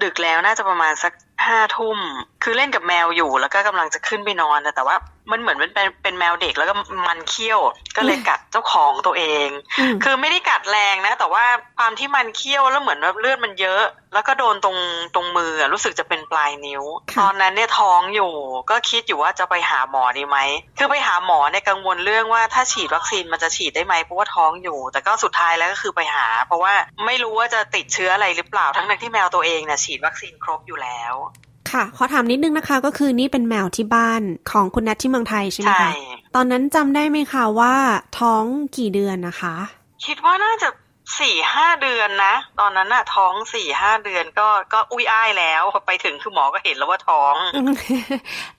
[0.02, 1.12] ดึกแล้วน่าจะประมาณสัก
[1.46, 1.98] ห้าทุ่ม
[2.44, 4.96] คือเล่นกับแมวอยู่แล้วก็กำลังจะขึ้นไปนอนนะแต่ว่า
[5.30, 6.74] มันเหมือนมันเป็นเป็นแมวเด็กแล้วก็
[7.08, 7.60] มันเขี้ยว
[7.96, 11.44] ก็เลยกัดเจ้าของตัวเองอืมคือไม่ได้กัดแรงนะ แต่ว่า
[11.78, 13.82] ความที่มันเขี้ยวแล้วเหมือนแบบเลือดมันเยอะ
[14.14, 14.78] แล้วก็โดนตรง
[15.14, 16.82] ตรงมืออะรู้สึกจะเป็นปลายนิ้ว
[17.20, 18.32] ตอนนั้นเนี่ยท้องอยู่
[18.70, 20.38] ก็คิดอยู่ว่าจะไปหาหมอดีไหม
[20.78, 26.74] คือไปหาหมอเนี่ยกังวลเรื่องว่าถ้าฉีดวัคซีนมันจะฉีดได้ไหมเพราะว่าท้องอยู่ แต่ก็สุดท้ายแล้วก็คือไปหา เพราะว่า
[27.06, 31.14] ไม่รู้ว่าจะติดเชื้ออะไรหรือเปล่าทั้งนั้นที่แมวตัวเองเนี่ยฉีดวัคซีนครบอยู่แล้ว
[31.72, 37.74] ค่ะ ขอถามนิดนึงนะคะ ก็คือนี่เป็นแมวที่บ้านของคุณแนทที่เมืองไทยใช่ไหมใช่คะ ตอนนั้นจำได้ไหมคะว่า
[38.18, 38.44] ท้อง
[38.76, 39.56] กี่เดือนนะคะ
[40.06, 40.68] คิดว่าน่าจะ
[41.20, 47.34] สี่ห้าเดือนนะ ตอนนั้นน่ะ ท้องสี่ห้าเดือนก็ก็อุ้ยอ้ายแล้วพอไปถึงคือหมอก็เห็นแล้วว่าท้อง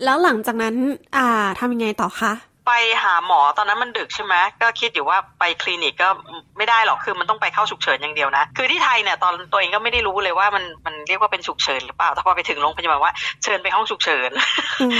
[0.03, 0.75] แล้วหลังจากนั้น
[1.17, 1.27] อ่า
[1.59, 2.33] ทำยังไงต่อคะ
[2.67, 2.71] ไป
[3.04, 6.10] หาหมอตอนนั้นมันดึกใช่ไหมก็คิดอยู่ว่าไปคลินิกก็
[6.58, 14.32] ไม่ได้หรอกคือมันต้องไปเข้าฉุกเฉินอย่างเดียวนะ คือที่ไทยเนี่ยตอนตัวเองก็ไม่ได้รู้เลยว่ามันมันเรียกว่าเป็นฉุกเฉินหรือเปล่าถ้าพอไปถึงโรงพยาบาลว่าเชิญไปห้องฉุกเฉิน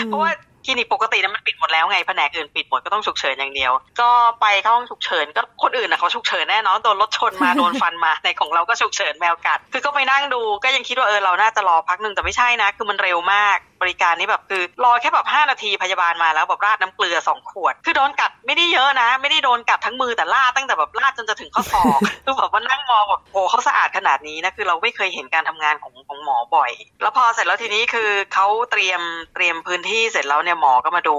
[0.08, 0.32] เพราะว่า
[0.67, 4.10] คลินิกปกตินั้นมันปิดหมดแล้วไงแผนกอื่นปิดหมดก็ต้องฉุกเฉินอย่างเดียว ก็
[4.41, 26.71] ไปเข้าห้องฉุกเฉินก็คนอื่นนะเขาฉุกเฉินแน่นอนโดนรถชนมาโดนฟันมาในของเราก็ฉุกเฉินแมวกัด คือก็ไปนั่งดูก็ยังคิดว่าเออเราน่าจะรอพักหนึ่งแต่ไม่ใช่นะ คือมันเร็วมาก บริการนี้แบบคือรอแค่แบบห้านาทีพยาบาลมาแล้วแบบราดน้ำเกลือสองขวด คือโดนกัดไม่ได้เยอะนะ ไม่ได้โดนกัดทั้งมือแต่ลาดตั้งแต่แบบลาดจนจะถึงข้อศอกคือแบบว่านั่งมองแบบโอ้เขาสะอาดขนาดนี้นะคือเราไม่เคยเห็นการทำงานของของหมอบ่อย
[27.01, 29.01] แล้วพอเสร็จแล้วทีนี้คือเขาเตรียม
[29.35, 31.17] เตรียมพื้นที่เสร็จแล้วเนี่ยหมอก็มาดู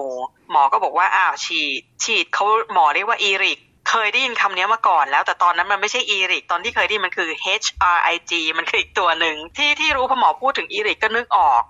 [0.53, 7.31] หมอก็บอกว่าอ้าวฉีด ฉีดเขาหมอเรียกว่าอีริกเคยได้ยินคำนี้มาก่อนแล้ว แต่ตอนนั้นมันไม่ใช่อีริกตอนที่เคยได้มันคือ
[7.63, 11.63] H R I G มันคืออีกตัวหนึ่งที่ที่รู้พอหมอพูดถึงอีริกก็นึกออก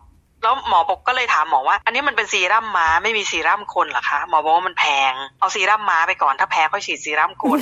[0.46, 7.60] แล้วหมอบอกก็เลยถามหมอว่า อันนี้มันเป็นซีรั่มม้าไม่มีซีรั่มคนเหรอคะหมอบอกว่ามันแพง เอาซีรั่มม้าไปก่อนถ้าแพ้ค่อยฉีดซีรั่มคน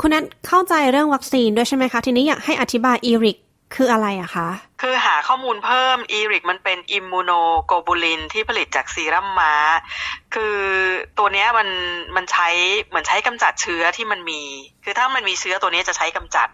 [0.00, 3.38] คุณแนทเข้าใจเรื่องวัคซีนด้วยใช่ไหมคะ ทีนี้อยากให้อธิบายอีริก
[3.74, 4.48] คืออะไรอะคะ
[4.82, 7.32] คือหาข้อมูลเพิ่มอีริกมันเป็นอิมมูโน
[7.66, 9.54] โกบูลินที่ผลิตจากซีรัมม้า
[10.34, 10.56] คือ
[11.18, 11.68] ตัวเนี้ยมัน
[12.16, 12.48] มันใช้
[12.88, 14.40] เหมือนใช้กำจัดเชื้อที่มันมี
[14.84, 16.48] คือถ้ามันมีเชื้อตัวนี้จะใช้กำจัด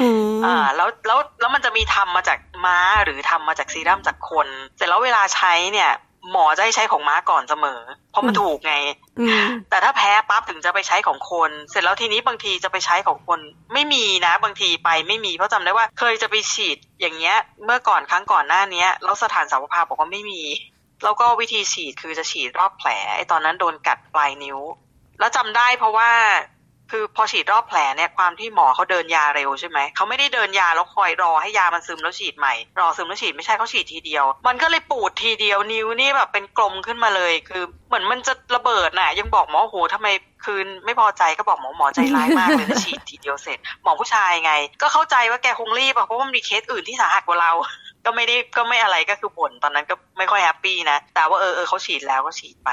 [0.00, 5.90] อืมอ่าแล้วแล้วแล้วมันจะมีทำมาจากม้าหรือทำมาจากซีรัมจากคน เสร็จแล้วเวลาใช้เนี่ย
[6.32, 7.80] หมอจะให้ใช้ของม้าก่อนเสมอ
[8.10, 8.74] เพราะมันถูกไง
[9.18, 13.40] อืมแต่ถ้าแพ้ปั๊บถึงจะไปใช้ของคน เสร็จแล้วทีนี้บางทีจะไปใช้ของคน
[13.72, 20.42] ไม่มีนะ บางทีไปไม่มีเพราะจำได้ว่าเคยจะไปฉีดอย่างเงี้ย เมื่อก่อนครั้งก่อนหน้าเนี้ยแล้วสถานสาวภาบอกว่าไม่มี
[21.04, 24.58] แล้วก็วิธีฉีดคือจะฉีดรอบแผลไอ้ตอนนั้นโดนกัดปลายนิ้ว
[25.18, 26.10] แล้วจำได้เพราะว่า
[26.90, 40.08] คือพอฉีดรอบแผลเนี่ยความที่หมอเขาเดินยาเร็วใช่ไหมเขาไม่ได้เดินยาแล้วคอยรอให้ยามันซึมแล้วฉีดใหม่รอซึมแล้วฉีดไม่ใช่เขาฉีดทีเดียว มันก็เลยปูดทีเดียวนิ้วนี่แบบเป็นกลมขึ้นมาเลย คือเหมือนมันจะระเบิดน่ะ ยังบอกหมอโหทำไม
[40.44, 47.52] คืนไม่พอใจก็บอกหมอหมอใจร้ายมากเลยนะฉีดทีเดียวเสร็จ หมอผู้ชายไง ก็เข้าใจว่าแกคงรีบอะเพราะว่ามันมีเคสอื่นที่สาหัสกว่าเรา
[48.04, 52.70] ก็ไม่ได้ก็ไม่อะไรก็คือบ่นตอนนั้นก็ไม่ค่อย happy นะ แต่ว่าเออเออเขาฉีดแล้วก็ฉีดไป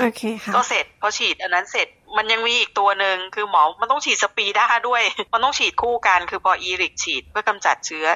[0.00, 8.06] โอเคค่ะก็เสร็จพอฉีดอันนั้นเสร็จมันยังมีอีกตัวหนึ่งคือหมอมันต้องฉีด Speeda ด้วย มันต้องฉีดคู่กันคือพอ ERIG ฉีดเพื่อกำจัดเชื้อ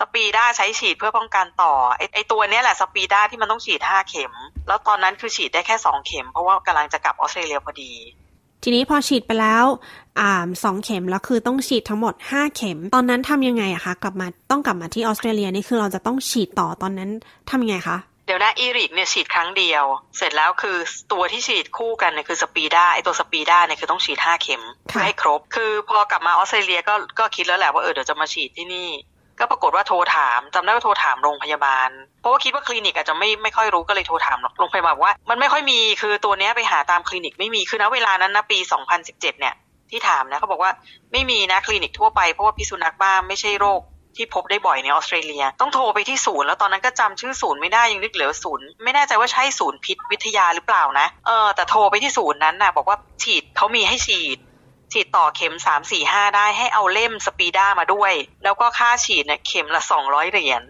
[0.00, 4.32] Speeda ใช้ฉีดเพื่อป้องกันต่อไอไอตัวเนี้ยแหละ Speeda ที่มันต้องฉีดห้าเข็ม
[4.68, 7.92] แล้วตอนนั้นคือฉีดได้แค่สองเข็ม เพราะว่ากำลังจะกลับออสเตรเลียพอดี
[8.62, 9.64] ทีนี้พอฉีดไปแล้ว
[10.20, 17.10] อ่าสองเข็มแล้วคือต้องฉีดทั้งหมดห้าเข็ม ตอนนั้นทำยังไงอะคะกลับมาต้องกลับมาที่ออสเตรเลียนี่คือเราจะต้องฉีดต่อตอนนั้น
[17.50, 19.84] ทำยังไงคะ เดี๋ยวนะ ERIG เนี่ยฉีดครั้งเดียว
[20.16, 20.76] เสร็จแล้วคือ
[21.12, 28.88] ตัวที่ฉีดคู่กันเนี่ยคือ Speeda ไอตัว Speeda เนี่ยคือต้องฉีดห้าเข็มเพื่อให้ครบ คือพอกลับมาออสเตรเลียก็ก็คิดแล้วแหละว่าเออเดี๋ยวจะมาฉีดที่นี่
[29.38, 31.88] ก็ปรากฏว่าโทรถามจำได้ว่าโทรถามโรงพยาบาล
[32.20, 38.58] เพราะว่าคิดว่าคลินิกอาจจะไม่ไม่ค่อยรู้ก็เลยโทรถามโรงพยาบาลว่า มันไม่ค่อยมีคือตัวเนี้ยไปหาตามคลินิกไม่มีคือณเวลานั้นนะปี
[38.94, 39.54] 2017 เนี่ย
[39.90, 40.72] ที่ถามนะเขาบอกว่า
[41.12, 43.80] ไม่มีนะคลินิกทั่วไปเพราะว่าพิษสุนัขบ้าไม่ใช่โรค
[44.16, 54.38] ที่พบได้บ่อยในออสเตรเลีย ต้องโทรไปที่ศูนย์แล้วตอนนั้นก็จำชื่อศูนย์ไม่ได้ยังนึกเหลือศูนย์ไม่แน่ใจว่าใช่ศูนย์พิษวิทยาหรือเปล่านะเออแต่โทรไปที่ศูนย์นั้นนะ่ะบอกว่าฉีดเขามีให้ฉีด
[54.92, 58.12] ฉีดต่อเข็มสามสี่ห้าได้ให้เอาเล่มสปีด้ามาด้วย
[58.44, 60.62] แล้วก็ค่าฉีดเนี่ยเข็มละสองร้อยเหรียญ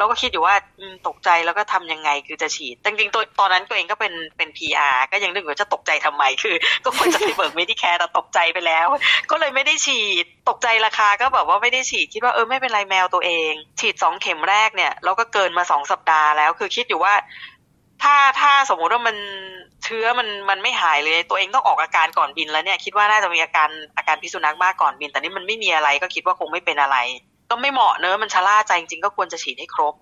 [0.00, 0.54] เราก็คิดอยู่ว่า
[1.08, 8.86] ตกใจแล้วก็ทำยังไงคือจะฉีด จริงๆตัวตอนนั้นตัวเองก็เป็นเป็น PR ก็ยังนึกว่าจะตกใจทำไมคือ ก็ควรจะไปเบิก Medicare แต่ตกใจไปแล้ว
[9.30, 17.14] ก็เลยไม่ได้ฉีดตกใจราคาก็แบบว่าไม่ได้ฉีดคิดว่าเออไม่เป็นไรแมวตัวเอง ฉีดสองเข็มแรกเนี่ยเราก็เกินมาสองสัปดาห์แล้ว คือคิดอยู่ว่า
[18.02, 19.16] ถ้าถ้าสมมติว่ามัน
[19.84, 26.96] เชื้อมันมันไม่หายเลย ตัวเองต้องออกอาการก่อนบินแล้วเนี่ยคิดว่าน่าจะมีอาการอาการพิษสุนัขมากก่อนบิน แต่นี่มันไม่มีอะไรก็คิดว่าคงไม่เป็นอะไร
[27.50, 29.94] ก็ไม่เหมาะเนอะมันชะล่าใจจริงๆก็ควรจะฉีดให้ครบ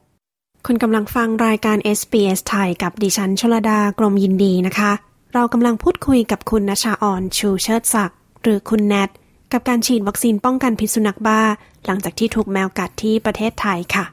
[0.66, 4.92] คุณกำลังฟังรายการ SBS ไทยกับดิฉันชลดากรมยินดีนะคะ
[5.34, 9.10] เรากำลังพูดคุยกับคุณนชาออนชูเชิดศักดิ์หรือคุณแนท
[9.52, 11.40] กับการฉีดวัคซีนป้องกันพิษสุนัขบ้า
[11.86, 14.04] หลังจากที่ถูกแมวกัดที่ประเทศไทยค่ะ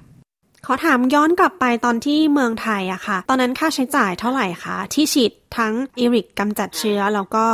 [0.65, 7.45] ขอถามย้อนกลับไปตอนที่เมืองไทยอะค่ะ ตอนนั้นค่าใช้จ่ายเท่าไหร่คะที่ฉีดทั้ง ERIG กำจัดเชื้อแล้วก็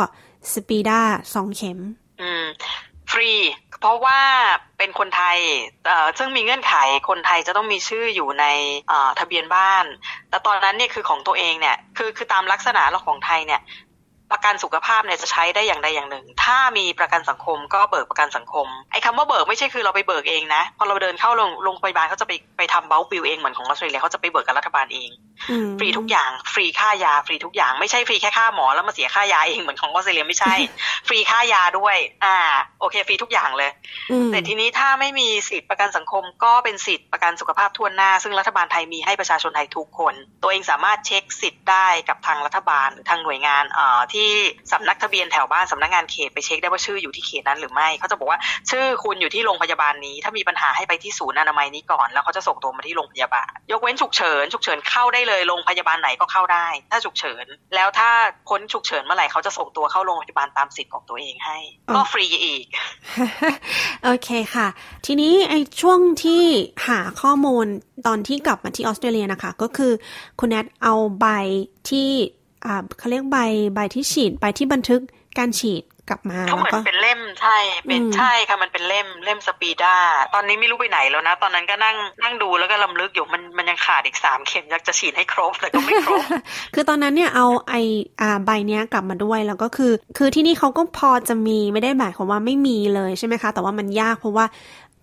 [0.51, 1.01] Speeda
[1.33, 1.79] สองเข็ม
[2.21, 2.45] อืม
[3.11, 3.31] ฟรี
[3.81, 4.19] เพราะว่า
[4.77, 5.37] เป็นคนไทย
[6.17, 6.75] ซึ่งมีเงื่อนไข
[7.09, 8.45] คนไทยจะต้องมีชื่ออยู่ใน
[9.19, 9.85] ทะเบียนบ้าน
[10.29, 13.61] แต่ตอนนั้นเนี่ยคือของตัวเองเนี่ยคือคือตามลักษณะเราของไทยเนี่ย
[14.31, 25.09] ประกันสุขภาพเนี่ยจะใช้ได้อย่างใดอย่างหนึ่ง ถ้ามีประกันสังคมก็เบิกประกันสังคม ไอ้คำว่าเบิกไม่ใช่คือเราไปเบิกเองนะ พอเราเดินเข้าโรงโรงพยาบาลเขาจะไปไปทำ bulk bill เองเหมือนของออสเตรเลียเขาจะไปเบิกกับรัฐบาลเอง
[25.79, 30.53] ฟรีทุกอย่าง ฟรีค่ายา ฟรีทุกอย่าง ไม่ใช่ฟรีแค่ค่าหมอแล้วมาเสียค่ายาเองเหมือนของออสเตรเลียไม่ใช่
[31.07, 32.37] ฟรีค่ายาด้วย อ่า
[32.79, 33.71] โอเค ฟรีทุกอย่างเลย
[34.31, 40.13] แต่ทีนี้ถ้าไม่มีสิทธิประกันสังคมก็เป็นสิทธิประกันสุขภาพทั่วหน้า ซึ่งรัฐบาลไทยมีให้ประชาชนไทยทุกคน
[40.43, 44.20] ตัวเองสามารถเช็คสิทธิ์ได้กับทางรัฐบาลหรือทางหน่วยงานเอ่อที่
[44.71, 58.09] สำนักทะเบียนแถวบ้านสำนักงานเขตไปเช็คได้ว่าชื่ออยู่ที่เขตนั้นหรือไม่เขาจะบอกว่าชื่อคุณอยู่ที่โรงพยาบาลนี้ ถ้ามีปัญหาให้ไปที่ศูนย์อนามัยนี้ก่อน แล้วเขาจะส่งตัวมาที่โรงพยาบาล ยกเว้นฉุกเฉินฉุกเฉินเข้าได้เลยโรงพยาบาลไหนก็เข้าได้ ถ้าฉุกเฉินแล้วถ้า
[58.49, 61.57] พ้นฉุกเฉินเมื่อไหร่เขาจะส่งตัวเข้าโรงพยาบาลตามสิทธิ์ของตัวเองให้
[61.93, 62.65] ก็ฟรีอีก
[64.03, 64.67] โอเคค่ะ
[65.05, 66.43] ทีนี้ไอ้ช่วงที่
[66.87, 67.65] หาข้อมูล
[68.07, 69.91] ตอนที่กลับมาที่ออสเตรเลียนะคะ ก็คือ
[70.39, 71.25] คุณแนทเอาใบ
[71.89, 72.40] ที่อ่า
[72.97, 73.37] เขาเรียกใบ
[73.75, 75.01] ใบที่ฉีดใบที่บันทึก
[75.37, 79.95] การฉีดกลับมาเขาเหมือนเป็นเล่มใช่ เป็นใช่ค่ะมันเป็นเล่มเล่มสปีด้า
[80.33, 86.23] ตอนนี้ไม่รู้ไปไหนแล้วนะ ตอนนั้นก็นั่งนั่งดูแล้วก็ลำลึกอยู่มันมันยังขาดอีกสามเข็มอยากจะฉีดให้ครบแต่ก็ไม่ครบ
[86.73, 87.73] คือตอนนั้นเนี่ยเอาไอ
[88.21, 94.45] อ่าใบเนี้ยกลับมาด้วยแล้วก็คือ คือที่นี่เขาก็พอจะมีไม่ได้หมายความว่าไม่มีเลยใช่ไหมคะ แต่ว่ามันยากเพราะว่า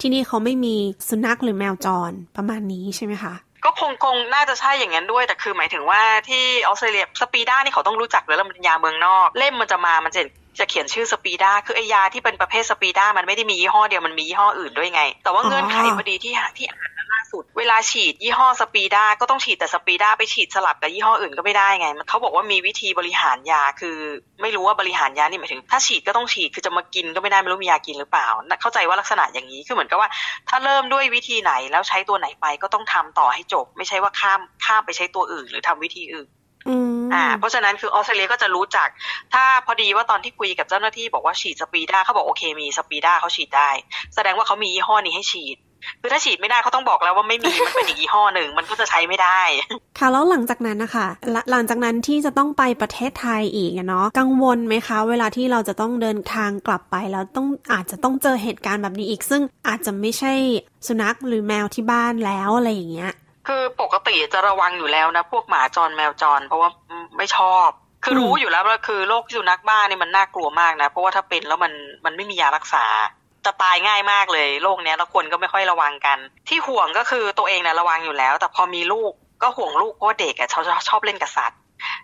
[0.00, 0.74] ที่นี่เขาไม่มี
[1.08, 3.34] สุนัขหรือแมวจรประมาณนี้ใช่ไหมคะ
[3.68, 10.22] ก็คงคงน่าจะใช่อย่างนั้นด้วย แต่คือหมายถึงว่าที่ออสเตรเลีย Speeda นี่เขาต้องรู้จักเลยแล้วมันเป็นยาเมืองนอก เล่มมันจะมามันจะ
[10.58, 23.96] จะเขียนชื่อ Speeda คือไอยาที่เป็นประเภท Speeda มันไม่ได้มียี่ห้อเดียวมันมียี่ห้ออื่นด้วยไง แต่ว่าเงื่อนไขพอดีที่ที่อ่าน ล่าสุด เวลาฉีดยี่ห้อ Speeda ก็ต้องฉีดแต่ Speeda ไปฉีดสลับกับยี่ห้ออื่นก็ไม่ได้ไง เขาบอกว่ามีวิธีบริหารยาคือ
[24.42, 28.28] ไม่รู้ว่าบริหารยานี่หมายถึง ถ้าฉีดก็ต้องฉีดคือจะมากินก็ไม่ได้ไม่รู้มียากินหรือเปล่า
[28.60, 30.08] เข้าใจว่าลักษณะอย่างนี้คือเหมือนกับว่า
[30.48, 36.28] ถ้าเริ่มด้วยวิธีไหนแล้วใช้ตัวไหนไปก็ต้องทำต่อให้จบ ไม่ใช่ว่าข้ามข้ามไปใช้ตัวอื่น หรือทำวิธีอื่น
[37.14, 38.88] อ่า เพราะฉะนั้นคือออสเตรเลียก็จะรู้จัก
[39.34, 43.70] ถ้าพอดีว่าตอนที่คุยกับเจ้าหน้าที่บอกว่าฉีด Speeda เขาบอกโอเคมี Speeda เขาฉีดได้
[44.14, 45.56] แสดงว่าเขามียี่ห้อนี้ให้ฉีด
[46.00, 49.40] คือถ้าฉีดไม่ได้เขาต้องบอกแล้วว่าไม่มีมันเป็นอีกยี่ห้อหนึ่งมันก็จะใช้ไม่ได้
[49.98, 51.06] ค่ะแล้วหลังจากนั้นนะคะ
[51.50, 60.32] หลังจากนั้นที่จะต้องไปประเทศไทยอีกเนาะกังวลไหมคะ เวลาที่เราจะต้องเดินทางกลับไปแล้วต้องอาจจะต้องเจอเหตุการณ์แบบนี้อีก ซึ่งอาจจะไม่ใช่
[60.86, 63.12] สุนัขหรือแมวที่บ้านแล้วอะไรอย่างเงี้ย
[63.48, 66.70] คือปกติจะระวังอยู่แล้วนะ พวกหมาจรแมวจร เพราะว่า
[67.16, 67.68] ไม่ชอบ
[68.04, 71.72] คือรู้อยู่แล้วว่าคือโรคพิษสุนัขบ้านี่มันน่ากลัวมากนะ เพราะว่าถ้าเป็นแล้วมัน
[72.04, 72.84] มันไม่มียารักษา
[73.46, 81.60] จะตายง่ายมากเลยโรคเนี้ยแล้วคนก็ไม่ค่อยระวังกัน ที่ห่วงก็คือตัวเองนะระวังอยู่แล้ว แต่พอมีลูกก็ห่วงลูกเพราะว่าเด็กอะเขาชอบเล่นกับสัตว์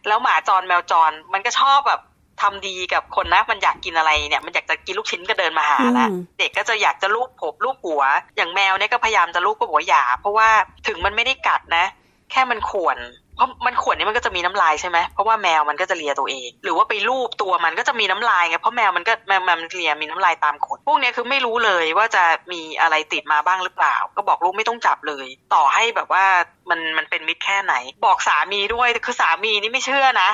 [0.07, 2.01] แล้วหมาจรแมวจรมันก็ชอบแบบ
[2.43, 8.03] ทำดีกับคนนะมันอยากกินอะไรเนี่ย มันอยากจะกินลูกชิ้นก็เดินมาหาแล้วเด็กก็จะอยากจะลูบผมลูบหัว
[8.37, 10.49] อย่างแมวเนี่ยก็พยายามจะลูบก็บอกว่าอย่าเพราะว่า
[10.87, 11.85] ถึงมันไม่ได้กัดนะ
[12.31, 12.99] แค่มันข่วน
[13.37, 26.25] เพราะมันขวนนี่มันก็จะมีน้ำลายใช่ไหมเพราะว่าแมวมันก็จะเลียตัวเอง หรือว่าไปลูบตัวมันก็จะมีน้ำลายไงเพราะแมวมันก็แมวมันเลียมีน้ำลายตามขนพวกนี้คือไม่รู้เลยว่าจะมีอะไรติดมาบ้างหรือเปล่า ก็บอกลูกไม่ต้องจับเลย ต่อให้แบบว่า
[26.71, 30.31] มันมันเป็นมิตรแค่ไหน บอกสามีด้วยคือสามีนี่ไม่เชื่อนะ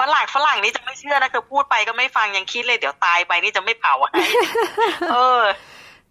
[0.00, 4.24] ฝรั่งฝรั่งนี่จะไม่เชื่อนะคือพูดไปก็ไม่ฟังยังคิดเลยเดี๋ยวตายไปนี่จะไม่เผาให้
[5.12, 5.42] เออ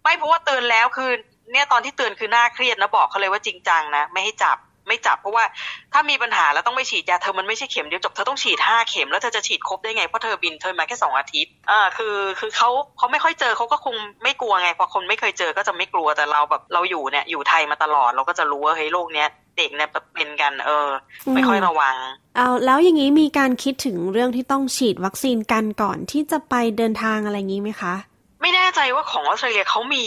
[0.02, 1.10] ไม่เพราะว่าเตือนแล้วคือ
[1.52, 4.56] เนี่ยตอนที่เตือนคือหน้าเครียดนะบอกเขาเลยว่าจริงจังนะไม่ให้จับ
[4.88, 5.44] ไม่จับเพราะว่า
[5.92, 19.28] ถ้ามีปัญหาแล้วต้องไปฉีดยาเธอมันไม่ใช่เข็มเดียวจบเธอต้องฉีดห้าเข็มแล้วเธอจะฉีดครบได้ไงเพราะเธอบินเธอมาแค่สองอาทิตย์อ่าคือคือเขาเขาไม่ค่อยเจอเขาก็คงไม่กลัวไงพอคนไม่เคยเจอก็จะไม่กลัวแต่เราแบบเราอยู่เนี่ยอยู่ไทยมาตลอดเราก็จะรู้ว่าเฮ้ยโรคเนี้ย
[19.58, 20.88] เด็กเนี่ยเป็นกันเออ
[21.34, 21.94] ไม่ค่อยระวัง
[22.36, 27.94] เอาแล้วอย่างนี้มีการคิดถึงเรื่องที่ต้องฉีดวัคซีนกันก่อนที่จะไปเดินทางอะไรอย่างนี้ไหมคะ
[28.42, 30.04] ไม่แน่ใจว่าของออสเตรเลียเขามี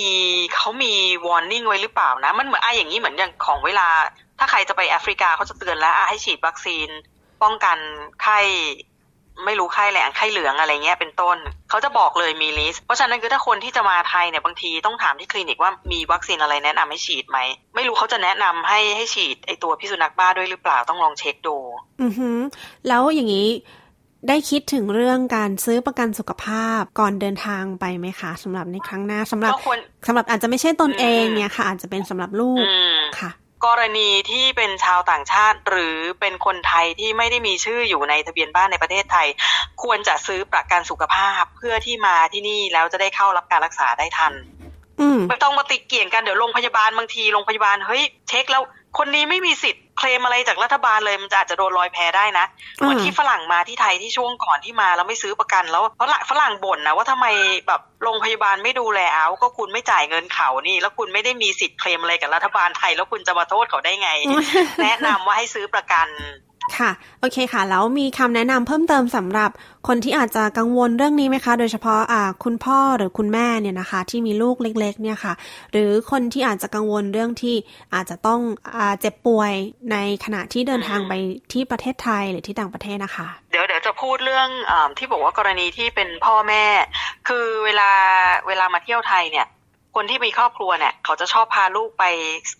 [0.56, 0.94] เขามี
[1.26, 3.88] วอร์นิ่งไว้หรือเปล่านะ มันเหมือนไอ้อย่างนี้เหมือนอย่างของเวลา
[4.40, 6.90] ถ้าใครจะไปแอฟริกาเขาจะเตือนแล้วให้ฉีดวัคซีน
[7.44, 7.78] ป้องกัน
[8.22, 8.40] ไข้
[9.46, 11.38] ไม่รู้ไข้แหลงไข้เหลืองอะไรเงี้ยเป็นต้น
[11.70, 17.40] เขาจะบอกเลยมีลิสต์เพราะฉะนั้นคือถ้าคนที่จะมาไทยเนี่ยบางทีต้องถามที่คลินิกว่ามีวัคซีนอะไรแนะนำให้ฉีดไหม
[17.76, 21.58] ไม่รู้เขาจะแนะนำให้ให้ฉีดไอตัวพิษสุนัขบ้าด้วยหรือเปล่าต้องลองเช็คดู
[22.02, 22.30] อือฮึ
[22.88, 23.48] แล้วอย่างนี้
[24.28, 29.54] ได้คิดถึงเรื่องการซื้อประกันสุขภาพก่อนเดินทางไปไหมคะสำหรับในครั้งหน้าสำหรับ
[30.08, 32.64] สำหรับอาจจะไม่ใช่ตนเองเนี่ยค่ะ อาจจะเป็นสำหรับลูก
[33.20, 33.32] ค่ะ
[33.66, 39.28] กรณีที่เป็นชาวต่างชาติ หรือเป็นคนไทยที่ไม่ได้มีชื่ออยู่ในทะเบียนบ้านในประเทศไทย
[39.84, 44.34] ควรจะซื้อประกันสุขภาพเพื่อที่มาที่นี่แล้วจะได้เข้ารับการรักษาได้ทัน
[45.30, 48.64] ไม่ต้องมาติดเกี่ยงกันเดี๋ยวโรงพยาบาลบางทีโรงพยาบาลเฮ้ยเช็คแล้ว
[48.98, 52.46] คนนี้ไม่มีสิทธิ์ เคลมอะไรจากรัฐบาลเลยมันจะอาจจะโดนลอยแพได้นะ
[52.78, 57.26] เหมือนที่ฝรั่งมาที่ไทยที่ช่วงก่อนที่มาแล้วไม่ซื้อประกันแล้วเพราะฝรั่งบ่นนะว่าทำไม
[57.68, 64.10] แบบโรงพยาบาลไม่ดูแลเอาก็คุณไม่จ่ายเงินเขานี่ แล้วคุณไม่ได้มีสิทธิ์เคลมอะไรกับรัฐบาลไทย แล้วคุณจะมาโทษเขาได้ไง
[64.84, 66.08] แนะนำว่าให้ซื้อประกัน
[66.78, 69.50] ค่ะ โอเคค่ะ แล้วมีคำแนะนำเพิ่มเติมสำหรับ
[69.88, 75.34] คนที่อาจจะกังวลเรื่องนี้ไหมคะ โดยเฉพาะอ่าคุณพ่อหรือคุณแม่เนี่ยนะคะ ที่มีลูกเล็ก ๆ เนี่ยค่ะ
[75.72, 77.56] หรือคนที่อาจจะกังวลเรื่องที่
[77.94, 78.40] อาจจะต้อง
[78.78, 79.54] อ่าเจ็บป่วย
[79.92, 81.14] ในขณะที่เดินทางไป
[81.54, 86.64] ที่ประเทศไทยหรือที่ต่างประเทศนะคะ เดี๋ยวเดี๋ยวจะพูดเรื่องอที่บอกว่ากรณีที่เป็นพ่อแม่
[87.28, 87.90] คือเวลา
[88.48, 89.48] เวลามาเที่ยวไทยเนี่ย
[89.96, 92.04] คนที่มีครอบครัวเนี่ยเขาจะชอบพาลูกไป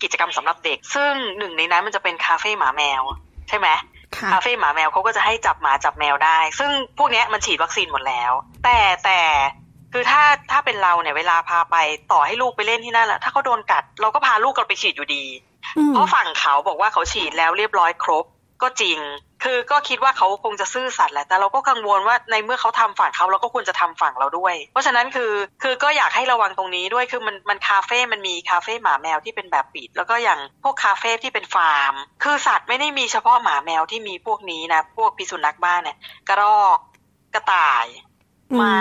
[0.02, 3.02] กิจกรรมสำหรับเด็ก ซึ่งหนึ่งในนั้นมันจะเป็นคาเฟ่หมาแมว
[3.48, 3.68] ใช่ไหม
[4.16, 8.32] คาเฟ่หมาแมวเขาก็จะให้จับหมาจับแมวได้ ซึ่งพวกนี้มันฉีดวัคซีนหมดแล้ว
[8.64, 9.20] แต่แต่
[9.92, 11.76] คือถ้าถ้าเป็นเราเนี่ยเวลาพาไป
[12.12, 15.24] ต่อให้ลูกไปเล่นที่นั่นแหละถ้าเขาโดนกัด เราก็พาลูกเราไปฉีดอยู่ดี
[15.88, 18.24] เพราะฝั่งเขาบอกว่าเขาฉีดแล้วเรียบร้อยครบ
[18.62, 18.98] ก็จริง
[19.44, 25.32] คือก็คิดว่าเขาคงจะซื่อสัตย์แหละ แต่เราก็กังวลว่าในเมื่อเขาทำฝั่งเขาเราก็ควรจะทำฝั่งเราด้วย เพราะฉะนั้นคือ
[25.62, 31.94] คือก็อยากให้ระวังตรงนี้ด้วย คือมัน มันคาเฟ่ มันมีคาเฟ่หมาแมวที่เป็นแบบปิด แล้วก็อย่างพวกคาเฟ่ที่เป็นฟาร์ม
[32.24, 35.96] คือสัตว์ไม่ได้มีเฉพาะหมาแมวที่มีพวกนี้นะ พวกพิษสุนัขบ้านเนี่ย
[36.28, 36.78] กระรอก
[37.34, 37.86] กระต่าย
[38.60, 38.78] ม้า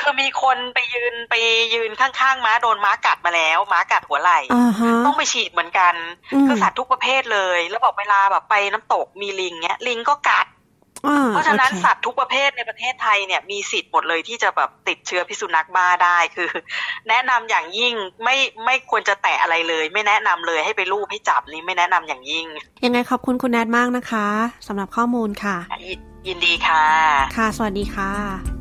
[0.00, 1.34] คือมีคนไปยืนไป
[1.74, 4.40] ยืนข้างๆม้าโดนม้ากัดมาแล้ว ม้ากัดหัวไหล่
[5.06, 5.94] ต้องไปฉีดเหมือนกัน
[6.46, 10.46] คือสัตว์ทุกประเภทเลย แล้วบอกเวลาแบบไปน้ำตกมีลิงเนี้ย ลิงก็กัด
[11.28, 16.50] เพราะฉะนั้นสัตว์ทุกประเภทในประเทศไทยเนี่ยมีสิทธิ์หมดเลยที่จะแบบติดเชื้อพิษสุนัขบ้าได้คือ
[17.08, 22.46] แนะนำอย่างยิ่งไม่ไม่ควรจะแตะอะไรเลย ไม่แนะนำเลยให้ไปลูบให้จับนี่ไม่แนะนำอย่างยิ่ง
[22.84, 24.26] ยังไงขอบคุณคุณแนทมากนะคะ
[24.66, 25.56] สำหรับข้อมูลค่ะ
[26.26, 26.84] ยินดีค่ะ
[27.36, 28.51] ค่ะ สวัสดีค่ะ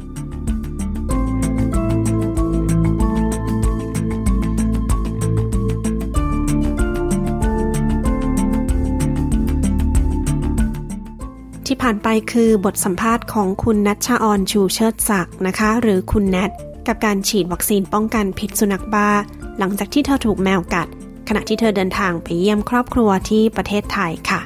[11.81, 16.51] ผ่านไปคือบทสัมภาษณ์ของคุณนัชชาออนชูเชิดศักดิ์นะคะ หรือคุณแนท
[16.87, 19.09] กับการฉีดวัคซีนป้องกันพิษสุนัขบ้า
[19.57, 20.87] หลังจากที่เธอถูกแมวกัด
[21.27, 24.41] ขณะที่เธอเดินทางไปเยี่ยมครอบครัวที่ประเทศไทยค่ะ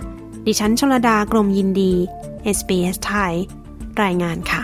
[0.45, 1.93] ดิฉันชลดากรมยินดี
[2.57, 3.33] SBS ไทย
[4.03, 4.61] รายงานค่ะ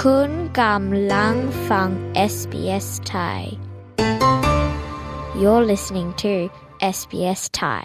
[0.00, 1.36] คุณ กำลัง
[1.70, 1.88] ฟัง
[2.32, 3.40] SBS Thai
[5.40, 6.32] You're listening to
[6.96, 7.84] SBS Thai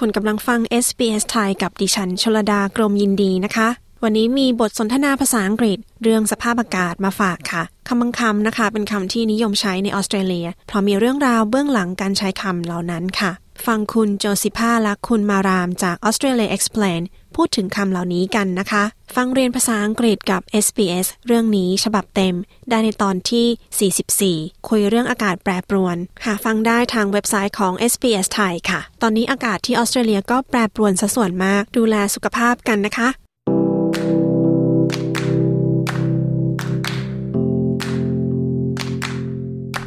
[0.00, 3.68] คุณกำลังฟัง SBS ไทยกับดิฉันชลดากรมยินดีนะคะ
[4.02, 13.32] วันนี้มีบทสนทนาภาษาอังกฤษ เรื่องสภาพอากาศมาฝากค่ะคำบางคำนะคะ เป็นคำที่นิยมใช้ในออสเตรเลีย เพราะมีเรื่องราวเบื้องหลังการใช้คำเหล่านั้นค่ะ
[13.66, 17.02] ฟังคุณโจซิพาและคุณมารามจาก Australia Explain
[17.36, 18.84] พูดถึงคำเหล่านี้กันนะคะ
[19.16, 22.34] ฟังเรียนภาษาอังกฤษกับ SBS เรื่องนี้ฉบับเต็ม
[22.70, 33.08] ได้ในตอนที่ 44 คุยเรื่องอากาศแปรปรวน หาฟังได้ทางเว็บไซต์ของ SBS ไทยค่ะ ตอนนี้อากาศที่ออสเตรเลียก็แปรปรวนซะส่วนมาก ดูแลสุขภาพกันนะคะ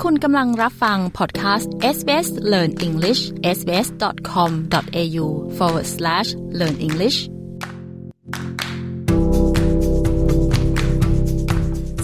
[0.09, 3.21] คุณกำลังรับฟังพอดแคสต์ SBS Learn English
[3.57, 5.25] sbs.com.au
[5.57, 6.29] forward slash
[6.59, 7.17] learn English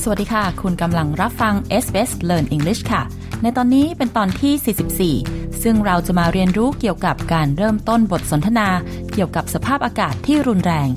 [0.03, 1.53] สวัสดีค่ะ คุณกำลังรับฟัง
[1.83, 3.01] SBS Learn English ค่ะ
[3.41, 8.67] ในตอนนี้เป็นตอนที่ 44 ซึ่งเราจะมาเรียนรู้เกี่ยวกับการเริ่มต้นบทสนทนา
[9.13, 10.89] เกี่ยวกับสภาพอากาศที่รุนแรง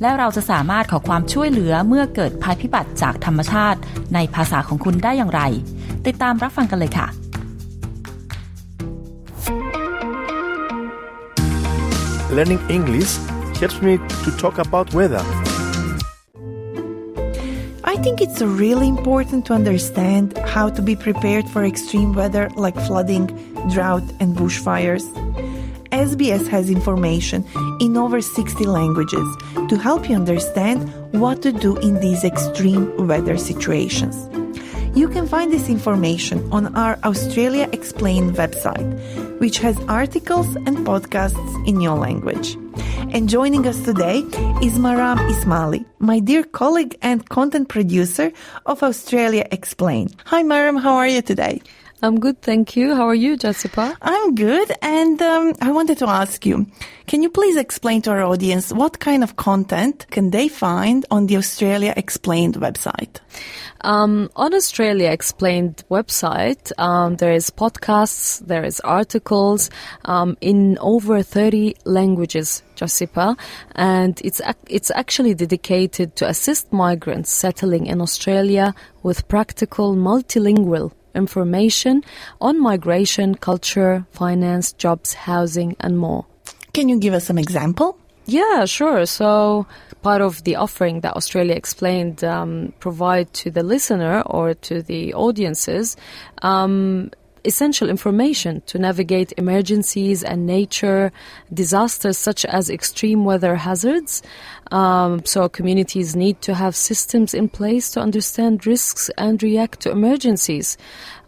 [0.00, 3.78] และเราจะสามารถขอความช่วยเหลือเมื่อเกิดภัยพิบัติจากธรรมชาติ
[4.14, 5.40] ในภาษาของคุณได้อย่างไร
[6.06, 7.06] ติดตามรับฟังกันเลยค่ะ
[12.36, 13.14] Learning English
[13.64, 15.24] helps me to talk about weather.
[17.92, 22.76] I think it's really important to understand how to be prepared for extreme weather like
[22.88, 23.26] flooding,
[23.72, 25.04] drought, and bushfires.
[26.08, 27.42] SBS has information
[27.80, 29.28] in over 60 languages
[29.70, 30.78] to help you understand
[31.12, 34.14] what to do in these extreme weather situations.
[34.94, 38.88] You can find this information on our Australia Explained website,
[39.40, 42.58] which has articles and podcasts in your language.
[43.14, 44.18] And joining us today
[44.60, 48.32] is Maram Ismaili, my dear colleague and content producer
[48.66, 50.16] of Australia Explained.
[50.24, 51.62] Hi, Maram, how are you today?
[52.02, 52.96] I'm good, thank you.
[52.96, 53.96] How are you, Jessica?
[54.02, 56.66] I'm good, and um, I wanted to ask you,
[57.06, 61.28] can you please explain to our audience what kind of content can they find on
[61.28, 63.20] the Australia Explained website?
[63.82, 69.70] Um, on Australia Explained website, um, there is podcasts, there is articles
[70.04, 73.38] um, in over 30 languages, Josipa,
[73.74, 82.02] and it's it's actually dedicated to assist migrants settling in Australia with practical multilingual information
[82.40, 86.26] on migration, culture, finance, jobs, housing, and more.
[86.72, 87.96] Can you give us some example?
[88.26, 89.06] Yeah, sure.
[89.06, 89.66] So
[90.02, 95.14] part of the offering that Australia Explained um, provide to the listener or to the
[95.14, 95.96] audiences
[96.42, 97.10] um,
[97.44, 101.12] essential information to navigate emergencies and nature
[101.52, 104.22] disasters such as extreme weather hazards.
[104.70, 109.90] Um, so communities need to have systems in place to understand risks and react to
[109.90, 110.76] emergencies.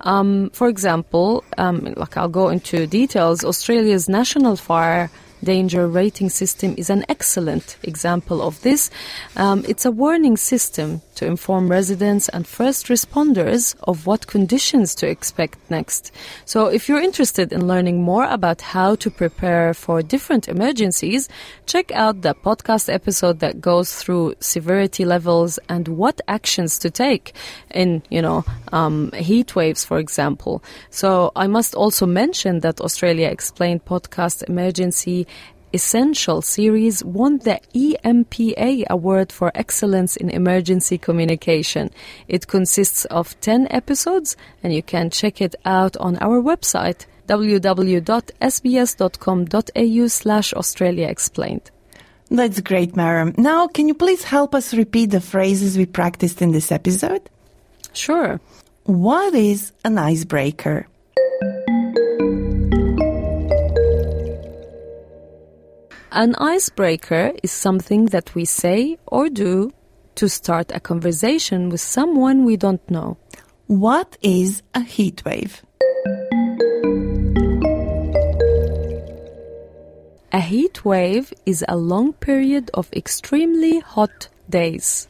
[0.00, 5.10] Um, for example, um, like I'll go into details, Australia's national fire
[5.46, 8.90] danger rating system is an excellent example of this.
[9.36, 15.08] Um, it's a warning system to inform residents and first responders of what conditions to
[15.08, 16.12] expect next.
[16.44, 21.28] So, if you're interested in learning more about how to prepare for different emergencies,
[21.66, 27.34] check out the podcast episode that goes through severity levels and what actions to take
[27.70, 30.62] in, you know, um, heat waves, for example.
[30.90, 35.26] So, I must also mention that Australia Explained podcast emergency
[35.76, 41.90] Essential series won the EMPA Award for Excellence in Emergency Communication.
[42.28, 47.66] It consists of 10 episodes and you can check it out on our website www.sbs.com.au
[50.06, 51.70] slash Australia Explained.
[52.30, 53.36] That's great, Maram.
[53.36, 57.28] Now, can you please help us repeat the phrases we practiced in this episode?
[57.92, 58.40] Sure.
[58.84, 60.86] What is an icebreaker?
[66.16, 69.74] An icebreaker is something that we say or do
[70.14, 73.18] to start a conversation with someone we don't know.
[73.66, 75.60] What is a heat wave?
[80.32, 85.06] A heat wave is a long period of extremely hot days.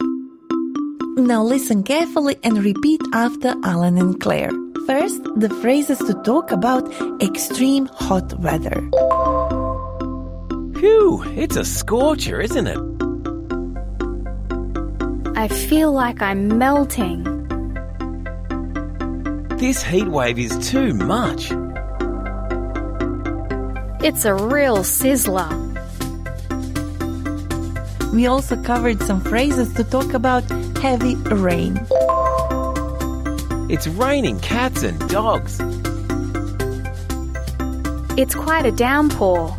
[1.15, 4.51] Now listen carefully and repeat after Alan and Claire.
[4.85, 6.83] First, the phrases to talk about
[7.21, 8.89] extreme hot weather.
[11.07, 12.77] Phew, it's a scorcher, isn't it?
[15.37, 17.23] I feel like I'm melting.
[19.55, 21.49] This heat wave is too much.
[24.03, 25.47] It's a real sizzler.
[28.11, 30.43] We also covered some phrases to talk about
[30.81, 31.79] heavy rain.
[33.69, 35.61] It's raining cats and dogs.
[38.17, 39.55] It's quite a downpour.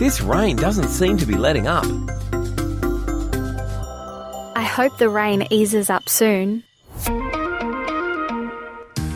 [0.00, 1.84] This rain doesn't seem to be letting up.
[4.56, 6.64] I hope the rain eases up soon.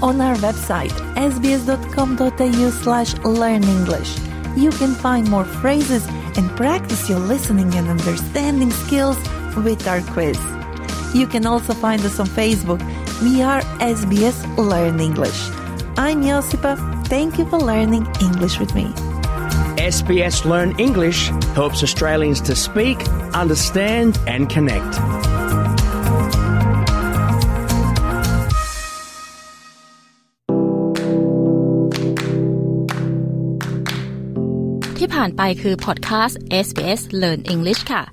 [0.02, 4.12] On our website, sbs.com.au slash learnenglish,
[4.58, 6.06] you can find more phrases
[6.36, 9.16] and practice your listening and understanding skills
[9.56, 10.38] with our quiz.
[11.14, 12.82] You can also find us on Facebook.
[13.22, 15.48] We are SBS Learn English.
[15.96, 16.76] I'm Josipa.
[17.06, 18.92] Thank you for learning English with me.
[19.95, 21.19] SBS Learn English
[21.59, 22.97] helps Australians to speak,
[23.33, 24.93] understand, and connect.
[34.97, 38.03] ที่ผ่านไปคือพอดแคสต์ SBS Learn English ค่ะ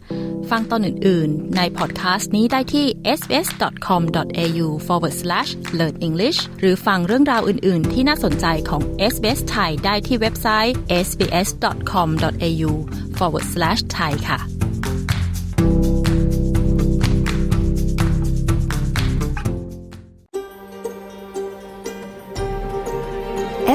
[0.51, 2.85] ฟังตอนอื่น ๆ ในพอดแคสต์นี้ได้ที่
[3.17, 5.49] sbs.com.au forward slash
[5.79, 8.81] learn English หรือฟังเรื่องราวอื่น ๆ ที่น่าสนใจของ
[9.13, 12.71] SBS ไทยได้ที่เว็บไซต์ sbs.com.au
[13.17, 14.39] forward slash thai ค่ะ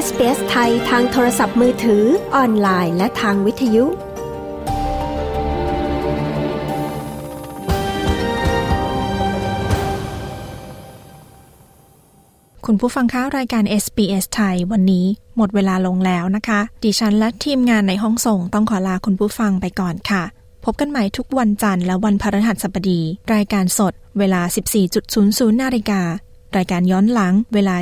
[0.05, 2.03] SBS ไทยทางโทรศัพท์มือถือ
[2.35, 3.85] ออนไลน์ และทางวิทยุ
[12.71, 15.05] คุณผู้ฟังคะรายการ SBS ไทยวันนี้
[15.37, 20.23] หมดเวลาลงแล้วนะคะ ดิฉันและทีมงานในห้องส่งต้องขอลาคุณผู้ฟังไปก่อนค่ะ
[20.65, 23.01] พบกันใหม่ทุกวันจันทร์และวันพฤหัสบดี
[23.33, 24.41] รายการสด เวลา
[25.01, 26.01] 14.00นาฬิกา
[26.55, 27.75] รายการย้อนหลังเวลา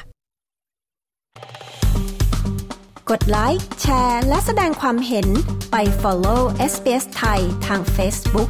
[3.10, 5.28] กดไลค์แชร์ และแสดงความเห็น
[5.72, 8.50] ไป follow SBS ไทยทาง Facebook